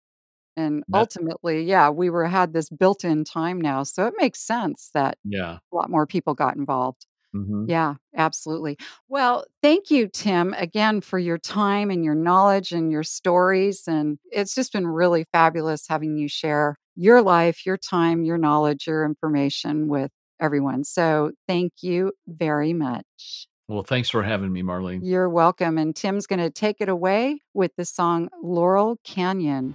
And 0.59 0.85
ultimately, 0.95 1.65
yeah, 1.65 1.91
we 1.91 2.09
were 2.09 2.25
had 2.25 2.55
this 2.55 2.71
built-in 2.71 3.25
time 3.25 3.61
now. 3.61 3.83
So 3.83 4.07
it 4.07 4.15
makes 4.17 4.41
sense 4.41 4.91
that 4.95 5.19
yeah. 5.23 5.59
a 5.71 5.77
lot 5.77 5.91
more 5.91 6.07
people 6.07 6.33
got 6.33 6.57
involved. 6.57 7.05
Mhm. 7.37 7.69
Yeah, 7.69 7.95
absolutely. 8.17 8.79
Well, 9.09 9.45
thank 9.63 9.91
you, 9.91 10.09
Tim, 10.09 10.55
again 10.55 11.01
for 11.01 11.19
your 11.19 11.39
time 11.39 11.91
and 11.91 12.05
your 12.05 12.15
knowledge 12.15 12.73
and 12.73 12.91
your 12.91 13.03
stories. 13.03 13.83
And 13.87 14.19
it's 14.31 14.55
just 14.55 14.73
been 14.73 14.87
really 14.87 15.25
fabulous 15.33 15.87
having 15.89 16.17
you 16.17 16.29
share 16.29 16.77
your 16.95 17.23
life, 17.23 17.67
your 17.67 17.77
time, 17.77 18.25
your 18.25 18.39
knowledge, 18.39 18.87
your 18.87 19.05
information 19.05 19.89
with 19.89 20.11
everyone. 20.41 20.85
So 20.85 21.33
thank 21.47 21.73
you 21.83 22.13
very 22.27 22.73
much. 22.73 23.49
Well, 23.69 23.83
thanks 23.83 24.09
for 24.09 24.23
having 24.23 24.53
me, 24.53 24.63
Marlene. 24.63 25.01
You're 25.03 25.29
welcome. 25.29 25.77
And 25.77 25.95
Tim's 25.95 26.27
going 26.27 26.39
to 26.39 26.51
take 26.51 26.77
it 26.81 26.89
away 26.89 27.41
with 27.53 27.73
the 27.77 27.85
song 27.85 28.29
Laurel 28.43 28.99
Canyon. 29.05 29.75